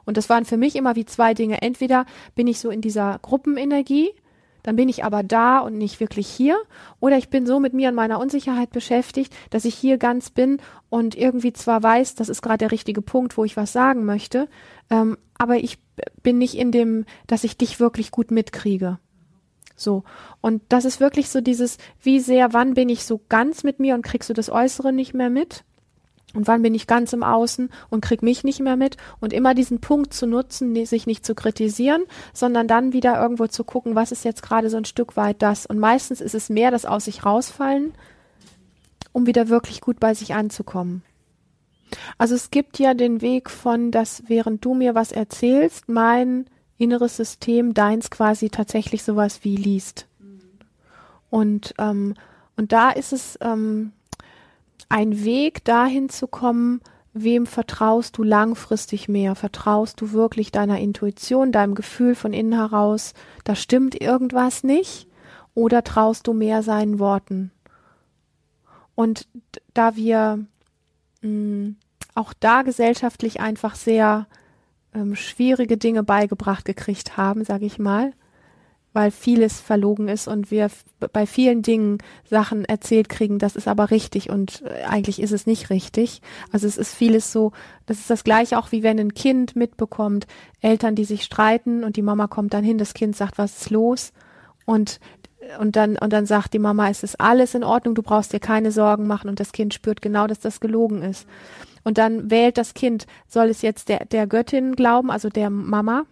Und 0.04 0.16
das 0.16 0.28
waren 0.28 0.44
für 0.44 0.56
mich 0.56 0.74
immer 0.76 0.96
wie 0.96 1.04
zwei 1.04 1.34
Dinge. 1.34 1.62
Entweder 1.62 2.06
bin 2.34 2.46
ich 2.46 2.58
so 2.58 2.70
in 2.70 2.80
dieser 2.80 3.18
Gruppenenergie, 3.22 4.10
dann 4.62 4.76
bin 4.76 4.88
ich 4.88 5.04
aber 5.04 5.22
da 5.22 5.58
und 5.58 5.76
nicht 5.76 6.00
wirklich 6.00 6.28
hier. 6.28 6.56
Oder 7.00 7.18
ich 7.18 7.28
bin 7.28 7.46
so 7.46 7.60
mit 7.60 7.74
mir 7.74 7.88
und 7.88 7.94
meiner 7.94 8.20
Unsicherheit 8.20 8.70
beschäftigt, 8.70 9.34
dass 9.50 9.64
ich 9.64 9.74
hier 9.74 9.98
ganz 9.98 10.30
bin 10.30 10.58
und 10.88 11.14
irgendwie 11.14 11.52
zwar 11.52 11.82
weiß, 11.82 12.14
das 12.14 12.28
ist 12.28 12.42
gerade 12.42 12.58
der 12.58 12.72
richtige 12.72 13.02
Punkt, 13.02 13.36
wo 13.36 13.44
ich 13.44 13.56
was 13.56 13.72
sagen 13.72 14.04
möchte, 14.04 14.48
ähm, 14.90 15.18
aber 15.36 15.56
ich 15.56 15.78
bin 16.22 16.38
nicht 16.38 16.54
in 16.54 16.70
dem, 16.70 17.04
dass 17.26 17.44
ich 17.44 17.56
dich 17.56 17.80
wirklich 17.80 18.10
gut 18.10 18.30
mitkriege. 18.30 18.98
So. 19.74 20.04
Und 20.40 20.62
das 20.68 20.84
ist 20.84 21.00
wirklich 21.00 21.28
so 21.30 21.40
dieses, 21.40 21.78
wie 22.00 22.20
sehr, 22.20 22.52
wann 22.52 22.74
bin 22.74 22.88
ich 22.88 23.04
so 23.04 23.20
ganz 23.28 23.64
mit 23.64 23.80
mir 23.80 23.94
und 23.94 24.02
kriegst 24.02 24.30
du 24.30 24.34
das 24.34 24.50
Äußere 24.50 24.92
nicht 24.92 25.14
mehr 25.14 25.30
mit? 25.30 25.64
Und 26.34 26.46
wann 26.46 26.62
bin 26.62 26.74
ich 26.74 26.86
ganz 26.86 27.12
im 27.12 27.22
Außen 27.22 27.70
und 27.90 28.00
krieg 28.00 28.22
mich 28.22 28.44
nicht 28.44 28.60
mehr 28.60 28.76
mit? 28.76 28.96
Und 29.20 29.32
immer 29.32 29.54
diesen 29.54 29.80
Punkt 29.80 30.14
zu 30.14 30.26
nutzen, 30.26 30.74
sich 30.86 31.06
nicht 31.06 31.26
zu 31.26 31.34
kritisieren, 31.34 32.02
sondern 32.32 32.68
dann 32.68 32.92
wieder 32.92 33.20
irgendwo 33.20 33.46
zu 33.46 33.64
gucken, 33.64 33.94
was 33.94 34.12
ist 34.12 34.24
jetzt 34.24 34.42
gerade 34.42 34.70
so 34.70 34.76
ein 34.76 34.84
Stück 34.84 35.16
weit 35.16 35.42
das? 35.42 35.66
Und 35.66 35.78
meistens 35.78 36.20
ist 36.20 36.34
es 36.34 36.48
mehr 36.48 36.70
das 36.70 36.86
aus 36.86 37.04
sich 37.04 37.24
rausfallen, 37.24 37.92
um 39.12 39.26
wieder 39.26 39.48
wirklich 39.48 39.80
gut 39.80 40.00
bei 40.00 40.14
sich 40.14 40.34
anzukommen. 40.34 41.02
Also 42.18 42.34
es 42.34 42.50
gibt 42.50 42.78
ja 42.78 42.94
den 42.94 43.20
Weg 43.20 43.50
von, 43.50 43.90
dass 43.90 44.22
während 44.26 44.64
du 44.64 44.74
mir 44.74 44.94
was 44.94 45.12
erzählst, 45.12 45.88
mein 45.88 46.46
inneres 46.78 47.16
System 47.16 47.74
deins 47.74 48.10
quasi 48.10 48.50
tatsächlich 48.50 49.02
sowas 49.02 49.40
wie 49.42 49.56
liest. 49.56 50.06
Und, 51.30 51.74
ähm, 51.78 52.14
und 52.56 52.72
da 52.72 52.90
ist 52.90 53.12
es, 53.12 53.38
ähm, 53.40 53.92
ein 54.88 55.24
Weg 55.24 55.64
dahin 55.64 56.08
zu 56.08 56.26
kommen, 56.26 56.80
wem 57.12 57.46
vertraust 57.46 58.16
du 58.16 58.22
langfristig 58.22 59.08
mehr? 59.08 59.34
Vertraust 59.34 60.00
du 60.00 60.12
wirklich 60.12 60.50
deiner 60.52 60.78
Intuition, 60.78 61.52
deinem 61.52 61.74
Gefühl 61.74 62.14
von 62.14 62.32
innen 62.32 62.54
heraus, 62.54 63.14
da 63.44 63.54
stimmt 63.54 64.00
irgendwas 64.00 64.64
nicht? 64.64 65.08
Oder 65.54 65.84
traust 65.84 66.26
du 66.26 66.32
mehr 66.32 66.62
seinen 66.62 66.98
Worten? 66.98 67.50
Und 68.94 69.26
da 69.74 69.96
wir 69.96 70.44
mh, 71.20 71.28
mm, 71.28 71.76
auch 72.14 72.32
da 72.38 72.62
gesellschaftlich 72.62 73.40
einfach 73.40 73.74
sehr 73.74 74.26
ähm, 74.94 75.14
schwierige 75.14 75.76
Dinge 75.76 76.02
beigebracht 76.02 76.64
gekriegt 76.64 77.16
haben, 77.16 77.44
sage 77.44 77.64
ich 77.64 77.78
mal, 77.78 78.12
weil 78.92 79.10
vieles 79.10 79.60
verlogen 79.60 80.08
ist 80.08 80.28
und 80.28 80.50
wir 80.50 80.70
bei 81.12 81.26
vielen 81.26 81.62
Dingen 81.62 81.98
Sachen 82.28 82.64
erzählt 82.64 83.08
kriegen, 83.08 83.38
das 83.38 83.56
ist 83.56 83.68
aber 83.68 83.90
richtig 83.90 84.30
und 84.30 84.62
äh, 84.62 84.84
eigentlich 84.84 85.20
ist 85.20 85.32
es 85.32 85.46
nicht 85.46 85.70
richtig. 85.70 86.20
Also 86.50 86.66
es 86.66 86.76
ist 86.76 86.94
vieles 86.94 87.32
so, 87.32 87.52
das 87.86 87.98
ist 87.98 88.10
das 88.10 88.24
gleiche 88.24 88.58
auch 88.58 88.72
wie 88.72 88.82
wenn 88.82 89.00
ein 89.00 89.14
Kind 89.14 89.56
mitbekommt, 89.56 90.26
Eltern, 90.60 90.94
die 90.94 91.04
sich 91.04 91.24
streiten 91.24 91.84
und 91.84 91.96
die 91.96 92.02
Mama 92.02 92.26
kommt 92.26 92.52
dann 92.54 92.64
hin, 92.64 92.78
das 92.78 92.94
Kind 92.94 93.16
sagt, 93.16 93.38
was 93.38 93.62
ist 93.62 93.70
los? 93.70 94.12
Und 94.64 95.00
und 95.58 95.74
dann 95.74 95.96
und 95.96 96.12
dann 96.12 96.26
sagt 96.26 96.54
die 96.54 96.60
Mama, 96.60 96.88
es 96.88 97.02
ist 97.02 97.20
alles 97.20 97.54
in 97.54 97.64
Ordnung, 97.64 97.94
du 97.94 98.02
brauchst 98.02 98.32
dir 98.32 98.40
keine 98.40 98.70
Sorgen 98.70 99.06
machen 99.06 99.28
und 99.28 99.40
das 99.40 99.52
Kind 99.52 99.74
spürt 99.74 100.00
genau, 100.02 100.26
dass 100.26 100.38
das 100.38 100.60
gelogen 100.60 101.02
ist. 101.02 101.26
Und 101.84 101.98
dann 101.98 102.30
wählt 102.30 102.58
das 102.58 102.74
Kind, 102.74 103.06
soll 103.26 103.48
es 103.48 103.62
jetzt 103.62 103.88
der 103.88 104.04
der 104.04 104.26
Göttin 104.26 104.76
glauben, 104.76 105.10
also 105.10 105.30
der 105.30 105.50
Mama, 105.50 106.04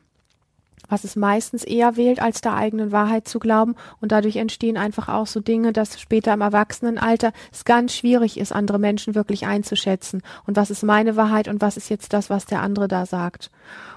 was 0.90 1.05
es 1.05 1.16
meistens 1.16 1.64
eher 1.64 1.96
wählt, 1.96 2.20
als 2.20 2.40
der 2.40 2.55
eigenen 2.55 2.92
Wahrheit 2.92 3.26
zu 3.26 3.38
glauben. 3.38 3.76
Und 4.00 4.12
dadurch 4.12 4.37
entstehen 4.37 4.76
einfach 4.76 5.09
auch 5.09 5.26
so 5.26 5.40
Dinge, 5.40 5.72
dass 5.72 5.98
später 6.00 6.35
im 6.35 6.42
Erwachsenenalter 6.42 7.33
es 7.53 7.64
ganz 7.64 7.94
schwierig 7.94 8.38
ist, 8.38 8.53
andere 8.53 8.79
Menschen 8.79 9.14
wirklich 9.14 9.46
einzuschätzen. 9.46 10.22
Und 10.46 10.57
was 10.57 10.70
ist 10.70 10.83
meine 10.83 11.16
Wahrheit 11.16 11.48
und 11.48 11.61
was 11.61 11.76
ist 11.76 11.88
jetzt 11.88 12.12
das, 12.12 12.29
was 12.29 12.44
der 12.46 12.61
andere 12.61 12.88
da 12.88 13.07
sagt. 13.07 13.50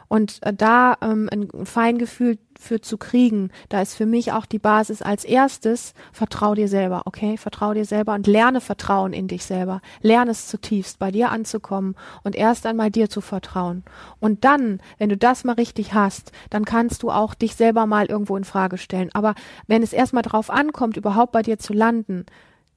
Und 0.07 0.39
äh, 0.43 0.53
da 0.53 0.95
ähm, 1.01 1.29
ein 1.31 1.49
Feingefühl 1.65 2.37
für 2.63 2.81
zu 2.81 2.97
kriegen, 2.97 3.51
da 3.69 3.81
ist 3.81 3.95
für 3.95 4.05
mich 4.05 4.31
auch 4.31 4.45
die 4.45 4.59
Basis 4.59 5.01
als 5.01 5.25
erstes, 5.25 5.93
vertrau 6.11 6.55
dir 6.55 6.67
selber, 6.67 7.03
okay? 7.05 7.37
Vertrau 7.37 7.73
dir 7.73 7.85
selber 7.85 8.13
und 8.13 8.27
lerne 8.27 8.61
Vertrauen 8.61 9.13
in 9.13 9.27
dich 9.27 9.45
selber. 9.45 9.81
Lerne 10.01 10.31
es 10.31 10.47
zutiefst, 10.47 10.99
bei 10.99 11.11
dir 11.11 11.31
anzukommen 11.31 11.95
und 12.23 12.35
erst 12.35 12.65
einmal 12.65 12.89
dir 12.89 13.09
zu 13.09 13.21
vertrauen. 13.21 13.83
Und 14.19 14.45
dann, 14.45 14.79
wenn 14.97 15.09
du 15.09 15.17
das 15.17 15.43
mal 15.43 15.53
richtig 15.53 15.93
hast, 15.93 16.31
dann 16.49 16.65
kannst 16.65 17.03
du 17.03 17.11
auch 17.11 17.33
dich 17.33 17.55
selber 17.55 17.85
mal 17.85 18.05
irgendwo 18.07 18.37
in 18.37 18.43
Frage 18.43 18.77
stellen. 18.77 19.09
Aber 19.13 19.35
wenn 19.67 19.83
es 19.83 19.93
erstmal 19.93 20.23
drauf 20.23 20.49
ankommt, 20.49 20.97
überhaupt 20.97 21.31
bei 21.31 21.41
dir 21.41 21.59
zu 21.59 21.73
landen, 21.73 22.25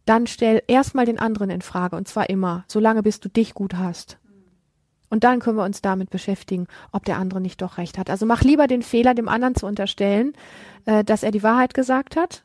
dann 0.04 0.26
stell 0.26 0.62
erstmal 0.68 1.04
den 1.04 1.18
anderen 1.18 1.50
in 1.50 1.62
Frage 1.62 1.96
und 1.96 2.08
zwar 2.08 2.30
immer, 2.30 2.64
solange 2.68 3.02
bis 3.02 3.20
du 3.20 3.28
dich 3.28 3.54
gut 3.54 3.74
hast. 3.74 4.18
Und 5.08 5.24
dann 5.24 5.40
können 5.40 5.56
wir 5.56 5.64
uns 5.64 5.82
damit 5.82 6.10
beschäftigen, 6.10 6.66
ob 6.92 7.04
der 7.04 7.18
andere 7.18 7.40
nicht 7.40 7.62
doch 7.62 7.78
recht 7.78 7.98
hat. 7.98 8.10
Also 8.10 8.26
mach 8.26 8.42
lieber 8.42 8.66
den 8.66 8.82
Fehler, 8.82 9.14
dem 9.14 9.28
anderen 9.28 9.54
zu 9.54 9.66
unterstellen, 9.66 10.32
äh, 10.84 11.04
dass 11.04 11.22
er 11.22 11.30
die 11.30 11.42
Wahrheit 11.42 11.74
gesagt 11.74 12.16
hat, 12.16 12.44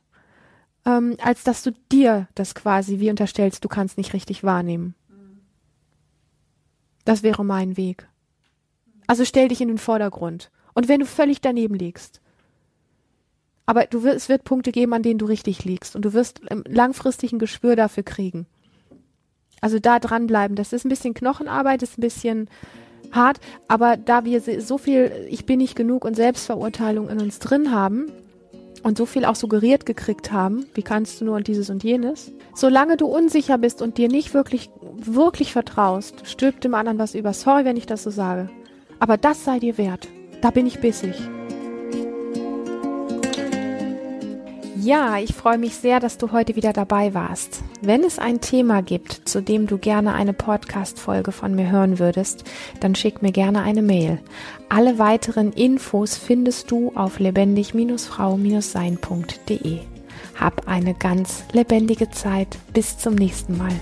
ähm, 0.86 1.18
als 1.22 1.44
dass 1.44 1.64
du 1.64 1.72
dir 1.92 2.28
das 2.36 2.56
quasi 2.56 3.00
wie 3.00 3.10
unterstellst, 3.10 3.64
du 3.64 3.70
kannst 3.70 3.98
nicht 3.98 4.14
richtig 4.14 4.44
wahrnehmen. 4.44 4.96
Das 7.06 7.24
wäre 7.24 7.44
mein 7.44 7.78
Weg. 7.78 8.08
Also 9.08 9.26
stell 9.26 9.48
dich 9.48 9.62
in 9.62 9.68
den 9.68 9.78
Vordergrund. 9.78 10.52
Und 10.74 10.88
wenn 10.88 11.00
du 11.00 11.06
völlig 11.06 11.42
daneben 11.42 11.76
liegst, 11.76 12.22
aber 13.66 13.86
du 13.86 14.04
wirst, 14.04 14.18
es 14.18 14.30
wird 14.30 14.44
Punkte 14.44 14.72
geben, 14.72 14.94
an 14.94 15.04
denen 15.04 15.20
du 15.20 15.26
richtig 15.26 15.64
liegst 15.66 15.96
und 15.96 16.04
du 16.04 16.14
wirst 16.14 16.42
langfristig 16.68 17.32
ein 17.32 17.40
Gespür 17.40 17.76
dafür 17.76 18.04
kriegen. 18.04 18.46
Also 19.62 19.80
da 19.80 20.00
dranbleiben. 20.00 20.56
Das 20.56 20.74
ist 20.74 20.86
ein 20.86 20.90
bisschen 20.90 21.14
Knochenarbeit, 21.14 21.84
ist 21.84 21.98
ein 21.98 22.02
bisschen 22.02 22.50
hart, 23.12 23.40
aber 23.68 23.98
da 23.98 24.26
wir 24.26 24.42
so 24.42 24.78
viel 24.78 25.12
Ich 25.30 25.46
bin 25.46 25.60
nicht 25.60 25.76
genug 25.76 26.06
und 26.06 26.16
Selbstverurteilung 26.16 27.10
in 27.10 27.20
uns 27.20 27.40
drin 27.40 27.72
haben 27.72 28.12
und 28.84 28.98
so 28.98 29.06
viel 29.06 29.26
auch 29.26 29.36
suggeriert 29.36 29.86
gekriegt 29.86 30.32
haben, 30.32 30.66
wie 30.74 30.82
kannst 30.82 31.22
du 31.22 31.26
nur 31.26 31.36
und 31.36 31.48
dieses 31.48 31.70
und 31.70 31.84
jenes, 31.84 32.32
solange 32.56 32.98
du 32.98 33.06
unsicher 33.06 33.58
bist 33.58 33.82
und 33.82 33.98
dir 33.98 34.08
nicht 34.08 34.34
wirklich, 34.34 34.70
wirklich 34.98 35.52
vertraust, 35.52 36.28
stirbt 36.28 36.64
dem 36.64 36.74
anderen 36.74 37.00
was 37.00 37.16
über. 37.16 37.34
Sorry, 37.34 37.66
wenn 37.66 37.78
ich 37.78 37.86
das 37.86 38.04
so 38.04 38.10
sage. 38.10 38.50
Aber 39.00 39.18
das 39.18 39.44
sei 39.44 39.60
dir 39.60 39.78
wert. 39.78 40.08
Da 40.42 40.52
bin 40.52 40.66
ich 40.66 40.80
bissig. 40.80 41.16
Ja, 44.84 45.20
ich 45.20 45.36
freue 45.36 45.60
mich 45.60 45.76
sehr, 45.76 46.00
dass 46.00 46.18
du 46.18 46.32
heute 46.32 46.56
wieder 46.56 46.74
dabei 46.74 47.14
warst. 47.14 47.62
Wenn 47.82 48.04
es 48.04 48.18
ein 48.18 48.42
Thema 48.42 48.82
gibt, 48.82 49.30
zu 49.30 49.40
dem 49.40 49.68
du 49.68 49.78
gerne 49.78 50.16
eine 50.16 50.34
Podcast-Folge 50.34 51.32
von 51.32 51.54
mir 51.54 51.70
hören 51.70 52.00
würdest, 52.00 52.46
dann 52.80 52.96
schick 52.96 53.22
mir 53.22 53.32
gerne 53.32 53.62
eine 53.62 53.84
Mail. 53.84 54.18
Alle 54.70 54.98
weiteren 54.98 55.54
Infos 55.54 56.18
findest 56.18 56.72
du 56.72 56.94
auf 56.96 57.20
lebendig-frau-sein.de. 57.20 59.78
Hab 60.40 60.68
eine 60.68 60.96
ganz 60.96 61.44
lebendige 61.52 62.10
Zeit. 62.10 62.58
Bis 62.74 62.98
zum 62.98 63.14
nächsten 63.14 63.60
Mal. 63.60 63.74